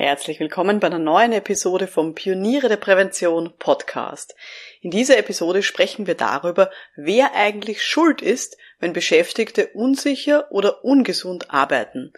Herzlich 0.00 0.38
willkommen 0.38 0.78
bei 0.78 0.86
einer 0.86 1.00
neuen 1.00 1.32
Episode 1.32 1.88
vom 1.88 2.14
Pioniere 2.14 2.68
der 2.68 2.76
Prävention 2.76 3.52
Podcast. 3.58 4.36
In 4.80 4.92
dieser 4.92 5.18
Episode 5.18 5.64
sprechen 5.64 6.06
wir 6.06 6.14
darüber, 6.14 6.70
wer 6.94 7.34
eigentlich 7.34 7.82
schuld 7.82 8.22
ist, 8.22 8.56
wenn 8.78 8.92
Beschäftigte 8.92 9.66
unsicher 9.74 10.52
oder 10.52 10.84
ungesund 10.84 11.50
arbeiten. 11.50 12.12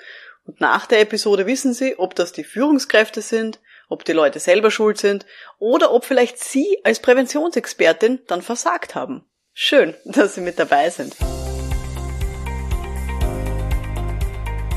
Und 0.45 0.61
nach 0.61 0.85
der 0.85 1.01
Episode 1.01 1.47
wissen 1.47 1.73
Sie, 1.73 1.99
ob 1.99 2.15
das 2.15 2.33
die 2.33 2.45
Führungskräfte 2.45 3.23
sind, 3.23 3.61
ob 3.89 4.05
die 4.05 4.13
Leute 4.13 4.41
selber 4.41 4.71
schuld 4.71 4.99
sind 4.99 5.25
oder 5.59 5.91
ob 5.91 6.05
vielleicht 6.05 6.39
Sie 6.39 6.81
als 6.85 7.01
Präventionsexpertin 7.01 8.19
dann 8.27 8.43
versagt 8.43 8.95
haben. 8.95 9.25
Schön, 9.55 9.95
dass 10.05 10.35
Sie 10.35 10.43
mit 10.43 10.59
dabei 10.59 10.91
sind. 10.91 11.17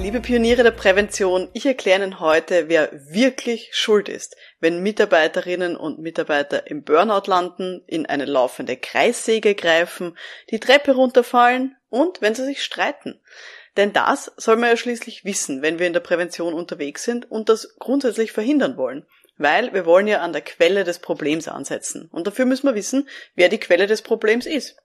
Liebe 0.00 0.20
Pioniere 0.20 0.62
der 0.62 0.70
Prävention, 0.70 1.48
ich 1.54 1.66
erkläre 1.66 2.04
Ihnen 2.04 2.20
heute, 2.20 2.68
wer 2.68 2.88
wirklich 2.92 3.70
schuld 3.72 4.08
ist, 4.08 4.36
wenn 4.60 4.80
Mitarbeiterinnen 4.80 5.76
und 5.76 5.98
Mitarbeiter 5.98 6.68
im 6.68 6.84
Burnout 6.84 7.28
landen, 7.28 7.82
in 7.88 8.06
eine 8.06 8.24
laufende 8.24 8.76
Kreissäge 8.76 9.56
greifen, 9.56 10.16
die 10.50 10.60
Treppe 10.60 10.92
runterfallen 10.94 11.76
und 11.90 12.22
wenn 12.22 12.36
sie 12.36 12.44
sich 12.44 12.62
streiten. 12.62 13.20
Denn 13.76 13.92
das 13.92 14.32
soll 14.36 14.56
man 14.56 14.70
ja 14.70 14.76
schließlich 14.76 15.24
wissen, 15.24 15.62
wenn 15.62 15.80
wir 15.80 15.88
in 15.88 15.92
der 15.92 16.00
Prävention 16.00 16.54
unterwegs 16.54 17.02
sind 17.02 17.28
und 17.28 17.48
das 17.48 17.76
grundsätzlich 17.78 18.30
verhindern 18.30 18.76
wollen. 18.76 19.04
Weil 19.36 19.74
wir 19.74 19.84
wollen 19.84 20.06
ja 20.06 20.20
an 20.20 20.32
der 20.32 20.42
Quelle 20.42 20.84
des 20.84 21.00
Problems 21.00 21.48
ansetzen. 21.48 22.08
Und 22.12 22.28
dafür 22.28 22.44
müssen 22.44 22.68
wir 22.68 22.76
wissen, 22.76 23.08
wer 23.34 23.48
die 23.48 23.58
Quelle 23.60 23.88
des 23.88 24.02
Problems 24.02 24.46
ist. 24.46 24.76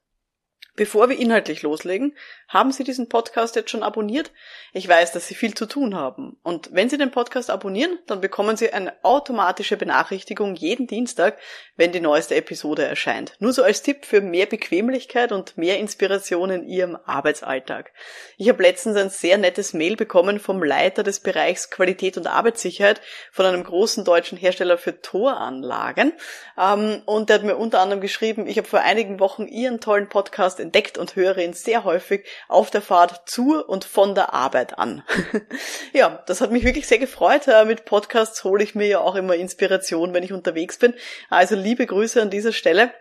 Bevor 0.75 1.07
wir 1.07 1.19
inhaltlich 1.19 1.61
loslegen, 1.61 2.15
haben 2.47 2.71
Sie 2.71 2.83
diesen 2.83 3.07
Podcast 3.07 3.55
jetzt 3.55 3.69
schon 3.69 3.83
abonniert? 3.83 4.31
Ich 4.73 4.87
weiß, 4.87 5.11
dass 5.11 5.27
Sie 5.27 5.35
viel 5.35 5.53
zu 5.53 5.67
tun 5.67 5.93
haben. 5.93 6.37
Und 6.41 6.69
wenn 6.73 6.89
Sie 6.89 6.97
den 6.97 7.11
Podcast 7.11 7.51
abonnieren, 7.51 7.99
dann 8.07 8.21
bekommen 8.21 8.57
Sie 8.57 8.73
eine 8.73 8.93
automatische 9.03 9.77
Benachrichtigung 9.77 10.55
jeden 10.55 10.87
Dienstag, 10.87 11.37
wenn 11.75 11.91
die 11.91 11.99
neueste 11.99 12.33
Episode 12.33 12.85
erscheint. 12.85 13.35
Nur 13.37 13.53
so 13.53 13.61
als 13.61 13.83
Tipp 13.83 14.03
für 14.03 14.21
mehr 14.21 14.47
Bequemlichkeit 14.47 15.31
und 15.31 15.59
mehr 15.59 15.77
Inspiration 15.77 16.49
in 16.49 16.67
Ihrem 16.67 16.97
Arbeitsalltag. 17.05 17.91
Ich 18.37 18.49
habe 18.49 18.63
letztens 18.63 18.97
ein 18.97 19.11
sehr 19.11 19.37
nettes 19.37 19.73
Mail 19.73 19.95
bekommen 19.95 20.39
vom 20.39 20.63
Leiter 20.63 21.03
des 21.03 21.19
Bereichs 21.19 21.69
Qualität 21.69 22.17
und 22.17 22.25
Arbeitssicherheit 22.25 22.99
von 23.31 23.45
einem 23.45 23.63
großen 23.63 24.05
deutschen 24.05 24.39
Hersteller 24.39 24.79
für 24.79 24.99
Toranlagen. 25.01 26.13
Ähm, 26.57 27.03
und 27.05 27.29
der 27.29 27.35
hat 27.35 27.43
mir 27.43 27.57
unter 27.57 27.79
anderem 27.79 28.01
geschrieben, 28.01 28.47
ich 28.47 28.57
habe 28.57 28.67
vor 28.67 28.81
einigen 28.81 29.19
Wochen 29.19 29.47
Ihren 29.47 29.79
tollen 29.79 30.09
Podcast 30.09 30.62
entdeckt 30.63 30.97
und 30.97 31.15
höre 31.15 31.37
ihn 31.37 31.53
sehr 31.53 31.83
häufig 31.83 32.25
auf 32.47 32.71
der 32.71 32.81
Fahrt 32.81 33.29
zu 33.29 33.63
und 33.63 33.85
von 33.85 34.15
der 34.15 34.33
Arbeit 34.33 34.79
an. 34.79 35.03
ja, 35.93 36.23
das 36.25 36.41
hat 36.41 36.51
mich 36.51 36.63
wirklich 36.63 36.87
sehr 36.87 36.97
gefreut. 36.97 37.47
Äh, 37.47 37.65
mit 37.65 37.85
Podcasts 37.85 38.43
hole 38.43 38.63
ich 38.63 38.73
mir 38.73 38.87
ja 38.87 38.99
auch 38.99 39.15
immer 39.15 39.35
Inspiration, 39.35 40.13
wenn 40.13 40.23
ich 40.23 40.33
unterwegs 40.33 40.79
bin. 40.79 40.95
Also 41.29 41.55
liebe 41.55 41.85
Grüße 41.85 42.21
an 42.21 42.31
dieser 42.31 42.53
Stelle. 42.53 42.91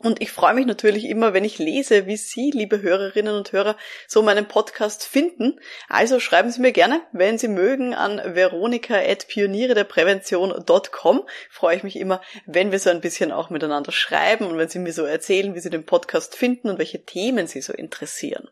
Und 0.00 0.22
ich 0.22 0.30
freue 0.30 0.54
mich 0.54 0.66
natürlich 0.66 1.06
immer, 1.06 1.34
wenn 1.34 1.44
ich 1.44 1.58
lese, 1.58 2.06
wie 2.06 2.16
Sie, 2.16 2.52
liebe 2.52 2.82
Hörerinnen 2.82 3.34
und 3.34 3.50
Hörer, 3.50 3.76
so 4.06 4.22
meinen 4.22 4.46
Podcast 4.46 5.04
finden. 5.04 5.58
Also 5.88 6.20
schreiben 6.20 6.52
Sie 6.52 6.60
mir 6.60 6.70
gerne, 6.70 7.00
wenn 7.10 7.36
Sie 7.36 7.48
mögen, 7.48 7.94
an 7.94 8.22
veronika.pioniere 8.24 9.74
der 9.74 9.82
Prävention.com. 9.82 11.28
Freue 11.50 11.76
ich 11.76 11.82
mich 11.82 11.96
immer, 11.96 12.20
wenn 12.46 12.70
wir 12.70 12.78
so 12.78 12.90
ein 12.90 13.00
bisschen 13.00 13.32
auch 13.32 13.50
miteinander 13.50 13.90
schreiben 13.90 14.46
und 14.46 14.56
wenn 14.56 14.68
Sie 14.68 14.78
mir 14.78 14.92
so 14.92 15.02
erzählen, 15.02 15.56
wie 15.56 15.60
Sie 15.60 15.70
den 15.70 15.84
Podcast 15.84 16.36
finden 16.36 16.70
und 16.70 16.78
welche 16.78 17.04
Themen 17.04 17.48
Sie 17.48 17.60
so 17.60 17.72
interessieren. 17.72 18.48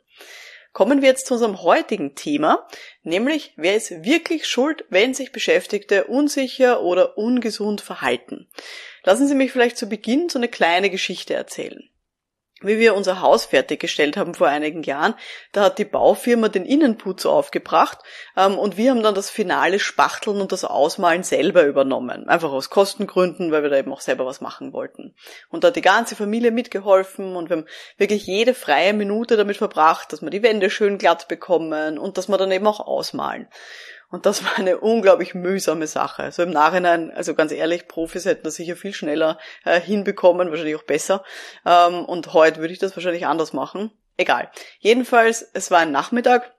Kommen 0.77 1.01
wir 1.01 1.09
jetzt 1.09 1.27
zu 1.27 1.33
unserem 1.33 1.63
heutigen 1.63 2.17
Thema, 2.17 2.69
nämlich 3.03 3.55
wer 3.57 3.77
ist 3.77 4.05
wirklich 4.05 4.47
schuld, 4.47 4.85
wenn 4.91 5.15
sich 5.15 5.33
Beschäftigte 5.33 6.05
unsicher 6.05 6.83
oder 6.83 7.17
ungesund 7.17 7.81
verhalten. 7.81 8.47
Lassen 9.07 9.27
Sie 9.27 9.35
mich 9.35 9.53
vielleicht 9.53 9.79
zu 9.79 9.89
Beginn 9.89 10.29
so 10.29 10.39
eine 10.39 10.49
kleine 10.49 10.91
Geschichte 10.91 11.33
erzählen 11.33 11.89
wie 12.63 12.79
wir 12.79 12.95
unser 12.95 13.21
Haus 13.21 13.45
fertiggestellt 13.45 14.17
haben 14.17 14.33
vor 14.33 14.49
einigen 14.49 14.83
Jahren, 14.83 15.15
da 15.53 15.65
hat 15.65 15.79
die 15.79 15.85
Baufirma 15.85 16.49
den 16.49 16.65
Innenputz 16.65 17.27
aufgebracht 17.27 17.99
ähm, 18.35 18.59
und 18.59 18.79
wir 18.79 18.91
haben 18.91 19.03
dann 19.03 19.15
das 19.15 19.29
finale 19.29 19.79
Spachteln 19.79 20.41
und 20.41 20.53
das 20.53 20.65
Ausmalen 20.65 21.23
selber 21.23 21.65
übernommen. 21.65 22.29
Einfach 22.29 22.51
aus 22.51 22.71
Kostengründen, 22.71 23.53
weil 23.53 23.63
wir 23.63 23.69
da 23.69 23.77
eben 23.77 23.93
auch 23.93 24.01
selber 24.01 24.25
was 24.25 24.41
machen 24.41 24.73
wollten. 24.73 25.15
Und 25.51 25.65
da 25.65 25.69
hat 25.69 25.77
die 25.77 25.83
ganze 25.83 26.17
Familie 26.17 26.51
mitgeholfen 26.51 27.37
und 27.37 27.51
wir 27.51 27.59
haben 27.59 27.67
wirklich 27.99 28.27
jede 28.27 28.55
freie 28.55 28.95
Minute 28.95 29.37
damit 29.37 29.59
verbracht, 29.59 30.13
dass 30.13 30.23
wir 30.23 30.31
die 30.31 30.43
Wände 30.43 30.71
schön 30.71 30.97
glatt 30.97 31.29
bekommen 31.29 31.99
und 31.99 32.17
dass 32.17 32.29
wir 32.29 32.39
dann 32.39 32.53
eben 32.53 32.67
auch 32.67 32.81
ausmalen. 32.81 33.49
Und 34.11 34.27
das 34.27 34.45
war 34.45 34.57
eine 34.57 34.79
unglaublich 34.79 35.35
mühsame 35.35 35.87
Sache. 35.87 36.23
Also 36.23 36.43
im 36.43 36.51
Nachhinein, 36.51 37.11
also 37.11 37.35
ganz 37.35 37.53
ehrlich, 37.53 37.89
Profis 37.89 38.25
hätten 38.25 38.45
das 38.45 38.55
sicher 38.55 38.77
viel 38.77 38.93
schneller 38.93 39.39
äh, 39.65 39.81
hinbekommen, 39.81 40.51
wahrscheinlich 40.51 40.77
auch 40.77 40.85
besser. 40.85 41.25
Ähm, 41.65 42.05
und 42.05 42.33
heute 42.33 42.61
würde 42.61 42.73
ich 42.73 42.79
das 42.79 42.97
wahrscheinlich 42.97 43.27
anders 43.27 43.53
machen. 43.53 43.91
Egal. 44.17 44.51
Jedenfalls, 44.79 45.43
es 45.53 45.71
war 45.71 45.81
ein 45.81 45.93
Nachmittag 45.93 46.56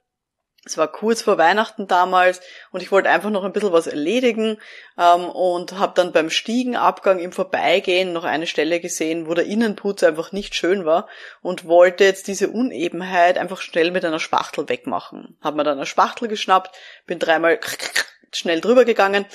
es 0.67 0.77
war 0.77 0.91
kurz 0.91 1.21
vor 1.21 1.37
Weihnachten 1.37 1.87
damals 1.87 2.41
und 2.71 2.81
ich 2.81 2.91
wollte 2.91 3.09
einfach 3.09 3.29
noch 3.29 3.43
ein 3.43 3.53
bisschen 3.53 3.71
was 3.71 3.87
erledigen 3.87 4.57
ähm, 4.97 5.29
und 5.29 5.79
habe 5.79 5.93
dann 5.95 6.11
beim 6.11 6.29
Stiegenabgang 6.29 7.19
im 7.19 7.31
Vorbeigehen 7.31 8.13
noch 8.13 8.23
eine 8.23 8.47
Stelle 8.47 8.79
gesehen, 8.79 9.27
wo 9.27 9.33
der 9.33 9.45
Innenputz 9.45 10.03
einfach 10.03 10.31
nicht 10.31 10.55
schön 10.55 10.85
war 10.85 11.07
und 11.41 11.65
wollte 11.65 12.03
jetzt 12.03 12.27
diese 12.27 12.49
Unebenheit 12.49 13.37
einfach 13.37 13.61
schnell 13.61 13.91
mit 13.91 14.05
einer 14.05 14.19
Spachtel 14.19 14.67
wegmachen. 14.69 15.37
Hab 15.41 15.55
mir 15.55 15.63
dann 15.63 15.77
eine 15.77 15.85
Spachtel 15.85 16.27
geschnappt, 16.27 16.75
bin 17.05 17.19
dreimal 17.19 17.59
schnell 18.31 18.61
drüber 18.61 18.85
gegangen 18.85 19.25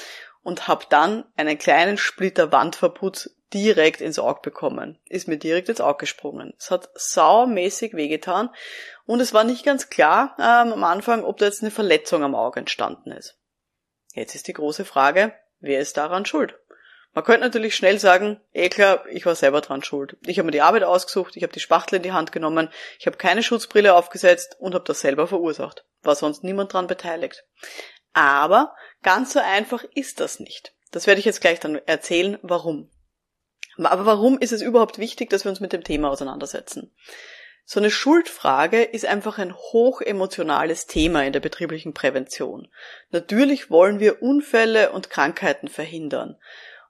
und 0.43 0.69
habe 0.69 0.87
dann 0.89 1.25
einen 1.37 1.59
kleinen 1.59 1.99
Splitter 1.99 2.53
Wandverputz 2.53 3.31
direkt 3.53 4.01
ins 4.01 4.19
Auge 4.19 4.41
bekommen. 4.43 4.99
Ist 5.09 5.29
mir 5.29 5.37
direkt 5.37 5.69
ins 5.69 5.81
Auge 5.81 5.99
gesprungen. 5.99 6.55
Es 6.59 6.71
hat 6.71 6.91
saumäßig 6.95 7.95
wehgetan 7.95 8.51
und 9.05 9.21
es 9.21 9.35
war 9.35 9.45
nicht 9.45 9.65
ganz 9.65 9.91
klar 9.91 10.35
ähm, 10.39 10.73
am 10.73 10.85
Anfang, 10.85 11.25
ob 11.25 11.39
da 11.39 11.47
jetzt 11.47 11.63
eine 11.63 11.71
Verletzung 11.71 12.23
am 12.25 12.35
Auge 12.35 12.61
entstanden 12.61 13.13
ist. 13.13 13.37
Jetzt 14.15 14.35
ist 14.35 14.49
die 14.49 14.53
große 14.53 14.85
Frage, 14.85 15.35
wer 15.61 15.81
ist 15.81 15.97
daran 15.97 16.27
schuld? 16.27 16.59
Man 17.15 17.25
könnte 17.25 17.41
natürlich 17.41 17.77
schnell 17.77 17.99
sagen, 17.99 18.41
eh 18.55 18.71
klar, 18.71 19.05
ich 19.11 19.27
war 19.27 19.35
selber 19.35 19.61
dran 19.61 19.83
schuld. 19.83 20.17
Ich 20.27 20.39
habe 20.39 20.47
mir 20.47 20.53
die 20.53 20.63
Arbeit 20.63 20.85
ausgesucht, 20.85 21.37
ich 21.37 21.43
habe 21.43 21.53
die 21.53 21.61
Spachtel 21.61 21.97
in 21.97 22.03
die 22.03 22.13
Hand 22.13 22.33
genommen, 22.33 22.71
ich 22.99 23.07
habe 23.07 23.19
keine 23.19 23.43
Schutzbrille 23.43 23.95
aufgesetzt 23.95 24.57
und 24.59 24.75
habe 24.75 24.85
das 24.85 25.01
selber 25.01 25.27
verursacht. 25.27 25.85
War 26.03 26.15
sonst 26.15 26.43
niemand 26.43 26.73
dran 26.73 26.87
beteiligt. 26.87 27.45
Aber 28.13 28.75
ganz 29.03 29.33
so 29.33 29.41
einfach 29.41 29.85
ist 29.95 30.21
das 30.21 30.41
nicht. 30.41 30.75
Das 30.91 31.07
werde 31.07 31.19
ich 31.19 31.25
jetzt 31.25 31.41
gleich 31.41 31.61
dann 31.61 31.81
erzählen, 31.87 32.39
warum. 32.43 32.91
Aber 33.79 34.05
warum 34.05 34.39
ist 34.39 34.53
es 34.53 34.61
überhaupt 34.61 34.99
wichtig, 34.99 35.31
dass 35.31 35.45
wir 35.45 35.51
uns 35.51 35.61
mit 35.61 35.73
dem 35.73 35.85
Thema 35.85 36.11
auseinandersetzen? 36.11 36.93
So 37.65 37.81
eine 37.81 37.91
Schuldfrage 37.91 38.83
ist 38.83 39.07
einfach 39.07 39.39
ein 39.39 39.55
hochemotionales 39.55 40.87
Thema 40.87 41.25
in 41.25 41.33
der 41.33 41.41
betrieblichen 41.41 41.95
Prävention. 41.95 42.69
Natürlich 43.11 43.71
wollen 43.71 44.01
wir 44.01 44.21
Unfälle 44.21 44.91
und 44.91 45.11
Krankheiten 45.11 45.69
verhindern. 45.69 46.37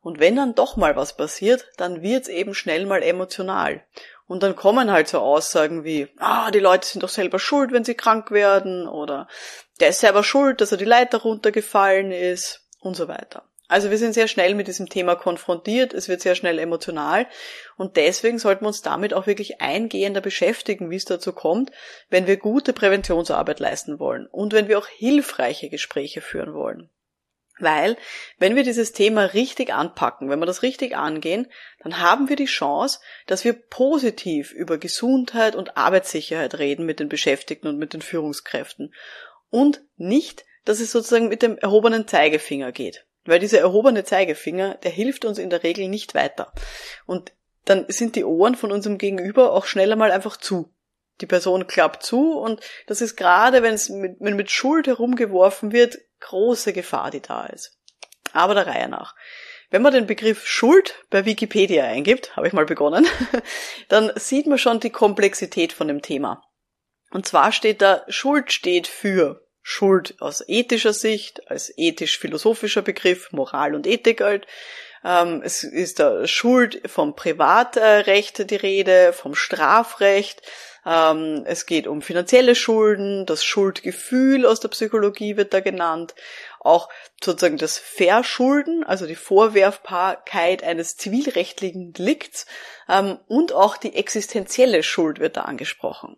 Und 0.00 0.18
wenn 0.18 0.34
dann 0.34 0.56
doch 0.56 0.76
mal 0.76 0.96
was 0.96 1.16
passiert, 1.16 1.70
dann 1.76 2.02
wird's 2.02 2.28
eben 2.28 2.54
schnell 2.54 2.86
mal 2.86 3.02
emotional. 3.02 3.84
Und 4.26 4.42
dann 4.42 4.56
kommen 4.56 4.90
halt 4.90 5.08
so 5.08 5.19
Aussagen 5.19 5.84
wie, 5.84 6.08
ah, 6.19 6.50
die 6.50 6.60
Leute 6.60 6.86
sind 6.88 7.02
doch 7.02 7.08
selber 7.08 7.38
schuld, 7.38 7.72
wenn 7.72 7.84
sie 7.84 7.94
krank 7.94 8.30
werden, 8.30 8.88
oder 8.88 9.28
der 9.80 9.88
ist 9.88 10.00
selber 10.00 10.24
schuld, 10.24 10.60
dass 10.60 10.72
er 10.72 10.78
die 10.78 10.84
Leiter 10.84 11.19
runtergefallen 11.19 12.12
ist, 12.12 12.62
und 12.82 12.96
so 12.96 13.08
weiter. 13.08 13.44
Also 13.69 13.90
wir 13.90 13.96
sind 13.96 14.12
sehr 14.12 14.28
schnell 14.28 14.54
mit 14.54 14.69
diesem 14.69 14.90
Thema 14.90 15.14
konfrontiert, 15.14 15.94
es 15.94 16.06
wird 16.08 16.20
sehr 16.20 16.34
schnell 16.34 16.58
emotional 16.58 17.26
und 17.78 17.96
deswegen 17.96 18.38
sollten 18.38 18.64
wir 18.64 18.69
uns 18.69 18.82
damit 18.82 19.14
auch 19.14 19.26
wirklich 19.26 19.62
eingehender 19.62 20.20
beschäftigen, 20.20 20.90
wie 20.90 20.96
es 20.96 21.06
dazu 21.06 21.32
kommt, 21.32 21.70
wenn 22.10 22.26
wir 22.26 22.36
gute 22.36 22.75
Präventionsarbeit 22.75 23.60
leisten 23.60 23.98
wollen 23.98 24.26
und 24.26 24.52
wenn 24.52 24.68
wir 24.68 24.78
auch 24.78 24.88
hilfreiche 24.88 25.70
Gespräche 25.70 26.20
führen 26.20 26.52
wollen. 26.52 26.90
Weil, 27.58 27.96
wenn 28.38 28.56
wir 28.56 28.64
dieses 28.64 28.93
Thema 28.93 29.25
richtig 29.34 29.72
anpacken, 29.72 30.31
wenn 30.31 30.38
wir 30.38 30.46
das 30.46 30.62
richtig 30.62 30.96
angehen, 30.96 31.46
dann 31.82 32.00
haben 32.00 32.28
wir 32.28 32.37
die 32.37 32.46
Chance, 32.46 33.00
dass 33.26 33.44
wir 33.44 33.52
positiv 33.52 34.52
über 34.52 34.78
Gesundheit 34.78 35.54
und 35.54 35.76
Arbeitssicherheit 35.76 36.58
reden 36.58 36.87
mit 36.87 36.99
den 36.99 37.08
Beschäftigten 37.08 37.69
und 37.69 37.78
mit 37.78 37.93
den 37.93 38.02
Führungskräften. 38.02 38.94
Und 39.50 39.82
nicht, 39.96 40.44
dass 40.64 40.81
es 40.81 40.93
sozusagen 40.93 41.28
mit 41.28 41.43
dem 41.43 41.58
erhobenen 41.58 42.08
Zeigefinger 42.08 42.72
geht. 42.72 43.04
Weil 43.25 43.38
dieser 43.38 43.60
erhobene 43.60 44.04
Zeigefinger, 44.04 44.76
der 44.76 44.90
hilft 44.90 45.25
uns 45.25 45.38
in 45.38 45.50
der 45.50 45.62
Regel 45.62 45.88
nicht 45.88 46.14
weiter. 46.14 46.52
Und 47.06 47.32
dann 47.64 47.84
sind 47.88 48.16
die 48.16 48.25
Ohren 48.25 48.56
von 48.56 48.72
unserem 48.72 48.99
Gegenüber 48.99 49.52
auch 49.52 49.66
schneller 49.66 49.96
mal 49.96 50.10
einfach 50.10 50.37
zu. 50.37 50.72
Die 51.20 51.26
Person 51.26 51.66
klappt 51.66 52.02
zu 52.02 52.32
und 52.32 52.60
das 52.87 53.00
ist 53.00 53.16
gerade, 53.16 53.62
wenn 53.62 53.75
es 53.75 53.88
mit, 53.90 54.20
mit 54.20 54.50
Schuld 54.50 54.88
herumgeworfen 54.88 55.70
wird, 55.70 55.99
große 56.22 56.72
Gefahr, 56.72 57.10
die 57.10 57.20
da 57.20 57.46
ist. 57.46 57.78
Aber 58.32 58.54
der 58.54 58.66
Reihe 58.66 58.88
nach. 58.88 59.14
Wenn 59.70 59.82
man 59.82 59.92
den 59.92 60.06
Begriff 60.06 60.46
Schuld 60.46 61.02
bei 61.08 61.24
Wikipedia 61.24 61.84
eingibt, 61.84 62.36
habe 62.36 62.46
ich 62.46 62.52
mal 62.52 62.66
begonnen, 62.66 63.06
dann 63.88 64.12
sieht 64.16 64.46
man 64.46 64.58
schon 64.58 64.80
die 64.80 64.90
Komplexität 64.90 65.72
von 65.72 65.88
dem 65.88 66.02
Thema. 66.02 66.42
Und 67.10 67.26
zwar 67.26 67.52
steht 67.52 67.82
da, 67.82 68.04
Schuld 68.08 68.52
steht 68.52 68.86
für 68.86 69.46
Schuld 69.62 70.16
aus 70.20 70.42
ethischer 70.46 70.92
Sicht, 70.92 71.48
als 71.50 71.72
ethisch-philosophischer 71.76 72.82
Begriff, 72.82 73.32
Moral 73.32 73.75
und 73.75 73.86
Ethik 73.86 74.20
halt. 74.20 74.46
Ähm, 75.04 75.40
es 75.44 75.62
ist 75.62 76.00
da 76.00 76.26
Schuld 76.26 76.82
vom 76.86 77.14
Privatrecht 77.14 78.50
die 78.50 78.56
Rede, 78.56 79.12
vom 79.12 79.34
Strafrecht. 79.34 80.42
Ähm, 80.84 81.44
es 81.46 81.67
geht 81.67 81.87
um 81.87 82.02
finanzielle 82.02 82.55
Schulden, 82.55 83.25
das 83.26 83.44
Schuldgefühl 83.44 84.46
aus 84.46 84.61
der 84.61 84.69
Psychologie 84.69 85.37
wird 85.37 85.55
da 85.55 85.61
genannt. 85.61 86.14
Auch 86.58 86.88
sozusagen 87.23 87.58
das 87.58 87.79
Verschulden, 87.79 88.82
also 88.84 89.06
die 89.06 89.14
Vorwerfbarkeit 89.14 90.62
eines 90.64 90.96
zivilrechtlichen 90.96 91.93
Delikts 91.93 92.46
ähm, 92.88 93.19
und 93.29 93.52
auch 93.52 93.76
die 93.76 93.94
existenzielle 93.94 94.82
Schuld 94.82 95.20
wird 95.20 95.37
da 95.37 95.43
angesprochen. 95.43 96.17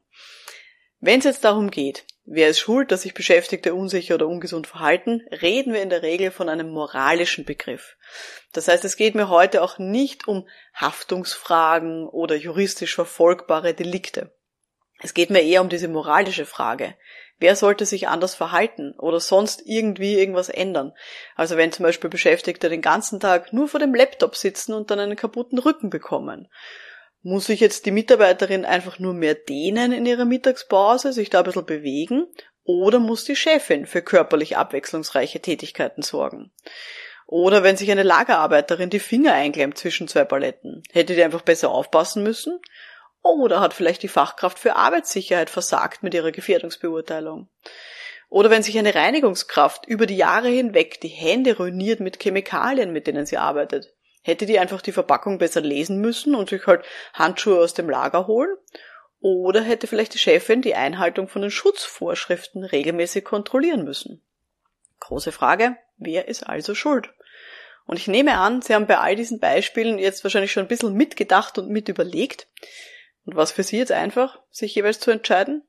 Wenn 1.00 1.18
es 1.18 1.26
jetzt 1.26 1.44
darum 1.44 1.70
geht, 1.70 2.06
wer 2.24 2.48
ist 2.48 2.60
schuld, 2.60 2.90
dass 2.90 3.02
sich 3.02 3.12
Beschäftigte 3.12 3.74
unsicher 3.74 4.14
oder 4.14 4.26
ungesund 4.26 4.66
verhalten, 4.66 5.20
reden 5.30 5.74
wir 5.74 5.82
in 5.82 5.90
der 5.90 6.00
Regel 6.00 6.30
von 6.30 6.48
einem 6.48 6.70
moralischen 6.70 7.44
Begriff. 7.44 7.98
Das 8.54 8.68
heißt, 8.68 8.86
es 8.86 8.96
geht 8.96 9.14
mir 9.14 9.28
heute 9.28 9.60
auch 9.60 9.78
nicht 9.78 10.26
um 10.26 10.48
Haftungsfragen 10.72 12.08
oder 12.08 12.36
juristisch 12.36 12.94
verfolgbare 12.94 13.74
Delikte. 13.74 14.32
Es 15.04 15.14
geht 15.14 15.30
mir 15.30 15.42
eher 15.42 15.60
um 15.60 15.68
diese 15.68 15.86
moralische 15.86 16.46
Frage. 16.46 16.94
Wer 17.38 17.56
sollte 17.56 17.84
sich 17.84 18.08
anders 18.08 18.34
verhalten 18.34 18.94
oder 18.98 19.20
sonst 19.20 19.62
irgendwie 19.66 20.18
irgendwas 20.18 20.48
ändern? 20.48 20.92
Also 21.36 21.56
wenn 21.56 21.72
zum 21.72 21.82
Beispiel 21.82 22.08
Beschäftigte 22.08 22.68
den 22.68 22.80
ganzen 22.80 23.20
Tag 23.20 23.52
nur 23.52 23.68
vor 23.68 23.80
dem 23.80 23.94
Laptop 23.94 24.34
sitzen 24.34 24.72
und 24.72 24.90
dann 24.90 24.98
einen 24.98 25.16
kaputten 25.16 25.58
Rücken 25.58 25.90
bekommen 25.90 26.48
muss 27.24 27.46
sich 27.46 27.60
jetzt 27.60 27.86
die 27.86 27.90
Mitarbeiterin 27.90 28.66
einfach 28.66 28.98
nur 28.98 29.14
mehr 29.14 29.34
dehnen 29.34 29.92
in 29.92 30.04
ihrer 30.04 30.26
Mittagspause, 30.26 31.12
sich 31.12 31.30
da 31.30 31.38
ein 31.38 31.44
bisschen 31.44 31.64
bewegen? 31.64 32.26
Oder 32.64 32.98
muss 32.98 33.24
die 33.24 33.34
Chefin 33.34 33.86
für 33.86 34.02
körperlich 34.02 34.58
abwechslungsreiche 34.58 35.40
Tätigkeiten 35.40 36.02
sorgen? 36.02 36.52
Oder 37.26 37.62
wenn 37.62 37.78
sich 37.78 37.90
eine 37.90 38.02
Lagerarbeiterin 38.02 38.90
die 38.90 39.00
Finger 39.00 39.32
einklemmt 39.32 39.78
zwischen 39.78 40.06
zwei 40.06 40.24
Paletten, 40.24 40.82
hätte 40.92 41.14
die 41.14 41.24
einfach 41.24 41.40
besser 41.40 41.70
aufpassen 41.70 42.22
müssen? 42.22 42.60
Oder 43.24 43.58
hat 43.58 43.74
vielleicht 43.74 44.04
die 44.04 44.08
Fachkraft 44.08 44.60
für 44.60 44.76
Arbeitssicherheit 44.76 45.50
versagt 45.50 46.04
mit 46.04 46.14
ihrer 46.14 46.30
Gefährdungsbeurteilung? 46.30 47.48
Oder 48.28 48.50
wenn 48.50 48.62
sich 48.62 48.78
eine 48.78 48.94
Reinigungskraft 48.94 49.86
über 49.86 50.06
die 50.06 50.16
Jahre 50.16 50.48
hinweg 50.48 51.00
die 51.00 51.08
Hände 51.08 51.56
ruiniert 51.56 51.98
mit 51.98 52.22
Chemikalien, 52.22 52.92
mit 52.92 53.08
denen 53.08 53.26
sie 53.26 53.38
arbeitet, 53.38 53.94
Hätte 54.24 54.46
die 54.46 54.58
einfach 54.58 54.80
die 54.80 54.92
Verpackung 54.92 55.36
besser 55.36 55.60
lesen 55.60 56.00
müssen 56.00 56.34
und 56.34 56.48
sich 56.48 56.66
halt 56.66 56.82
Handschuhe 57.12 57.60
aus 57.60 57.74
dem 57.74 57.90
Lager 57.90 58.26
holen? 58.26 58.56
Oder 59.20 59.62
hätte 59.62 59.86
vielleicht 59.86 60.14
die 60.14 60.18
Chefin 60.18 60.62
die 60.62 60.74
Einhaltung 60.74 61.28
von 61.28 61.42
den 61.42 61.50
Schutzvorschriften 61.50 62.64
regelmäßig 62.64 63.22
kontrollieren 63.22 63.84
müssen? 63.84 64.22
Große 65.00 65.30
Frage, 65.30 65.76
wer 65.98 66.26
ist 66.26 66.48
also 66.48 66.74
schuld? 66.74 67.10
Und 67.84 67.98
ich 67.98 68.08
nehme 68.08 68.38
an, 68.38 68.62
Sie 68.62 68.74
haben 68.74 68.86
bei 68.86 68.96
all 68.96 69.14
diesen 69.14 69.40
Beispielen 69.40 69.98
jetzt 69.98 70.24
wahrscheinlich 70.24 70.52
schon 70.52 70.64
ein 70.64 70.68
bisschen 70.68 70.94
mitgedacht 70.94 71.58
und 71.58 71.68
mit 71.68 71.90
überlegt. 71.90 72.46
Und 73.24 73.36
was 73.36 73.52
für 73.52 73.62
Sie 73.62 73.78
jetzt 73.78 73.92
einfach, 73.92 74.40
sich 74.50 74.74
jeweils 74.74 75.00
zu 75.00 75.10
entscheiden? 75.10 75.62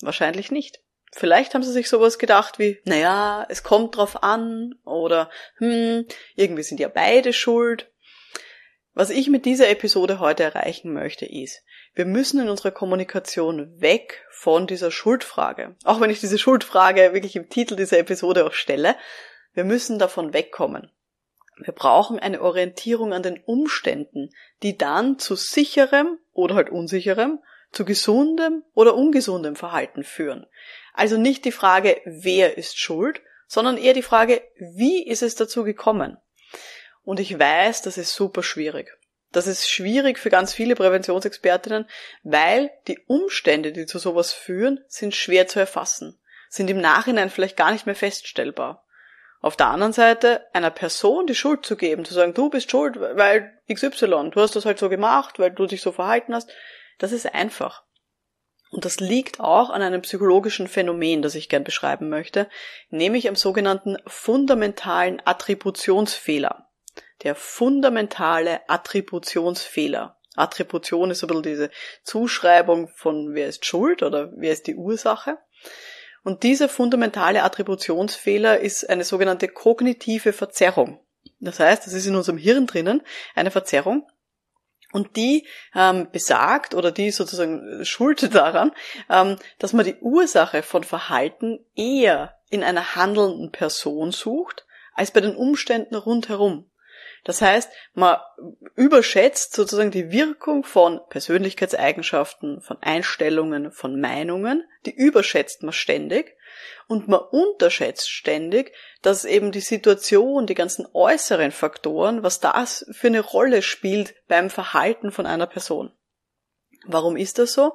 Wahrscheinlich 0.00 0.50
nicht. 0.50 0.80
Vielleicht 1.12 1.54
haben 1.54 1.62
sie 1.62 1.72
sich 1.72 1.88
sowas 1.88 2.18
gedacht 2.18 2.58
wie, 2.58 2.78
naja, 2.84 3.46
es 3.48 3.62
kommt 3.62 3.96
drauf 3.96 4.22
an 4.22 4.74
oder 4.84 5.30
hm, 5.56 6.04
irgendwie 6.34 6.62
sind 6.62 6.80
ja 6.80 6.88
beide 6.88 7.32
schuld. 7.32 7.90
Was 8.92 9.10
ich 9.10 9.28
mit 9.28 9.44
dieser 9.44 9.68
Episode 9.68 10.20
heute 10.20 10.42
erreichen 10.42 10.92
möchte, 10.92 11.26
ist, 11.26 11.62
wir 11.94 12.06
müssen 12.06 12.40
in 12.40 12.48
unserer 12.48 12.70
Kommunikation 12.70 13.80
weg 13.80 14.26
von 14.30 14.66
dieser 14.66 14.90
Schuldfrage. 14.90 15.76
Auch 15.84 16.00
wenn 16.00 16.10
ich 16.10 16.20
diese 16.20 16.38
Schuldfrage 16.38 17.14
wirklich 17.14 17.36
im 17.36 17.48
Titel 17.48 17.76
dieser 17.76 17.98
Episode 17.98 18.44
auch 18.44 18.52
stelle, 18.52 18.96
wir 19.54 19.64
müssen 19.64 19.98
davon 19.98 20.34
wegkommen. 20.34 20.90
Wir 21.56 21.72
brauchen 21.72 22.18
eine 22.18 22.42
Orientierung 22.42 23.12
an 23.12 23.22
den 23.22 23.40
Umständen, 23.44 24.30
die 24.62 24.76
dann 24.76 25.18
zu 25.18 25.36
sicherem 25.36 26.18
oder 26.32 26.54
halt 26.54 26.70
unsicherem, 26.70 27.40
zu 27.72 27.84
gesundem 27.84 28.62
oder 28.74 28.94
ungesundem 28.94 29.56
Verhalten 29.56 30.04
führen. 30.04 30.46
Also 30.92 31.16
nicht 31.16 31.44
die 31.44 31.52
Frage, 31.52 32.00
wer 32.04 32.58
ist 32.58 32.78
schuld, 32.78 33.20
sondern 33.46 33.76
eher 33.76 33.94
die 33.94 34.02
Frage, 34.02 34.42
wie 34.58 35.06
ist 35.06 35.22
es 35.22 35.34
dazu 35.34 35.64
gekommen? 35.64 36.18
Und 37.04 37.20
ich 37.20 37.38
weiß, 37.38 37.82
das 37.82 37.98
ist 37.98 38.14
super 38.14 38.42
schwierig. 38.42 38.96
Das 39.32 39.46
ist 39.46 39.68
schwierig 39.68 40.18
für 40.18 40.30
ganz 40.30 40.54
viele 40.54 40.74
Präventionsexpertinnen, 40.74 41.86
weil 42.22 42.70
die 42.88 42.98
Umstände, 43.06 43.72
die 43.72 43.86
zu 43.86 43.98
sowas 43.98 44.32
führen, 44.32 44.80
sind 44.88 45.14
schwer 45.14 45.46
zu 45.46 45.58
erfassen, 45.58 46.18
sind 46.48 46.70
im 46.70 46.80
Nachhinein 46.80 47.30
vielleicht 47.30 47.56
gar 47.56 47.72
nicht 47.72 47.86
mehr 47.86 47.94
feststellbar. 47.94 48.85
Auf 49.40 49.56
der 49.56 49.68
anderen 49.68 49.92
Seite, 49.92 50.46
einer 50.52 50.70
Person 50.70 51.26
die 51.26 51.34
Schuld 51.34 51.64
zu 51.64 51.76
geben, 51.76 52.04
zu 52.04 52.14
sagen, 52.14 52.34
du 52.34 52.50
bist 52.50 52.70
schuld, 52.70 52.98
weil 52.98 53.52
XY, 53.72 54.30
du 54.30 54.40
hast 54.40 54.56
das 54.56 54.64
halt 54.64 54.78
so 54.78 54.88
gemacht, 54.88 55.38
weil 55.38 55.50
du 55.50 55.66
dich 55.66 55.82
so 55.82 55.92
verhalten 55.92 56.34
hast, 56.34 56.50
das 56.98 57.12
ist 57.12 57.32
einfach. 57.34 57.84
Und 58.70 58.84
das 58.84 58.98
liegt 58.98 59.38
auch 59.38 59.70
an 59.70 59.82
einem 59.82 60.02
psychologischen 60.02 60.66
Phänomen, 60.66 61.22
das 61.22 61.34
ich 61.34 61.48
gern 61.48 61.64
beschreiben 61.64 62.08
möchte, 62.08 62.48
nämlich 62.90 63.28
am 63.28 63.36
sogenannten 63.36 63.96
fundamentalen 64.06 65.22
Attributionsfehler 65.24 66.66
der 67.22 67.34
fundamentale 67.34 68.68
Attributionsfehler. 68.68 70.18
Attribution 70.36 71.10
ist 71.10 71.22
ein 71.22 71.28
bisschen 71.28 71.42
diese 71.42 71.70
Zuschreibung 72.02 72.88
von 72.88 73.34
wer 73.34 73.48
ist 73.48 73.64
schuld 73.64 74.02
oder 74.02 74.32
wer 74.36 74.52
ist 74.52 74.66
die 74.66 74.74
Ursache. 74.74 75.38
Und 76.26 76.42
dieser 76.42 76.68
fundamentale 76.68 77.44
Attributionsfehler 77.44 78.58
ist 78.58 78.90
eine 78.90 79.04
sogenannte 79.04 79.46
kognitive 79.46 80.32
Verzerrung. 80.32 80.98
Das 81.38 81.60
heißt, 81.60 81.86
es 81.86 81.92
ist 81.92 82.04
in 82.04 82.16
unserem 82.16 82.36
Hirn 82.36 82.66
drinnen 82.66 83.02
eine 83.36 83.52
Verzerrung, 83.52 84.10
und 84.92 85.14
die 85.14 85.46
ähm, 85.72 86.08
besagt 86.10 86.74
oder 86.74 86.90
die 86.90 87.12
sozusagen 87.12 87.84
schuld 87.84 88.34
daran, 88.34 88.72
ähm, 89.08 89.36
dass 89.60 89.72
man 89.72 89.84
die 89.84 89.94
Ursache 90.00 90.64
von 90.64 90.82
Verhalten 90.82 91.64
eher 91.76 92.34
in 92.50 92.64
einer 92.64 92.96
handelnden 92.96 93.52
Person 93.52 94.10
sucht, 94.10 94.66
als 94.94 95.12
bei 95.12 95.20
den 95.20 95.36
Umständen 95.36 95.94
rundherum. 95.94 96.68
Das 97.26 97.42
heißt, 97.42 97.72
man 97.94 98.20
überschätzt 98.76 99.56
sozusagen 99.56 99.90
die 99.90 100.12
Wirkung 100.12 100.62
von 100.62 101.00
Persönlichkeitseigenschaften, 101.08 102.60
von 102.60 102.80
Einstellungen, 102.80 103.72
von 103.72 104.00
Meinungen, 104.00 104.62
die 104.86 104.94
überschätzt 104.94 105.64
man 105.64 105.72
ständig 105.72 106.36
und 106.86 107.08
man 107.08 107.18
unterschätzt 107.18 108.08
ständig, 108.12 108.72
dass 109.02 109.24
eben 109.24 109.50
die 109.50 109.58
Situation, 109.58 110.46
die 110.46 110.54
ganzen 110.54 110.86
äußeren 110.92 111.50
Faktoren, 111.50 112.22
was 112.22 112.38
das 112.38 112.86
für 112.92 113.08
eine 113.08 113.22
Rolle 113.22 113.62
spielt 113.62 114.14
beim 114.28 114.48
Verhalten 114.48 115.10
von 115.10 115.26
einer 115.26 115.48
Person. 115.48 115.90
Warum 116.84 117.16
ist 117.16 117.40
das 117.40 117.54
so? 117.54 117.74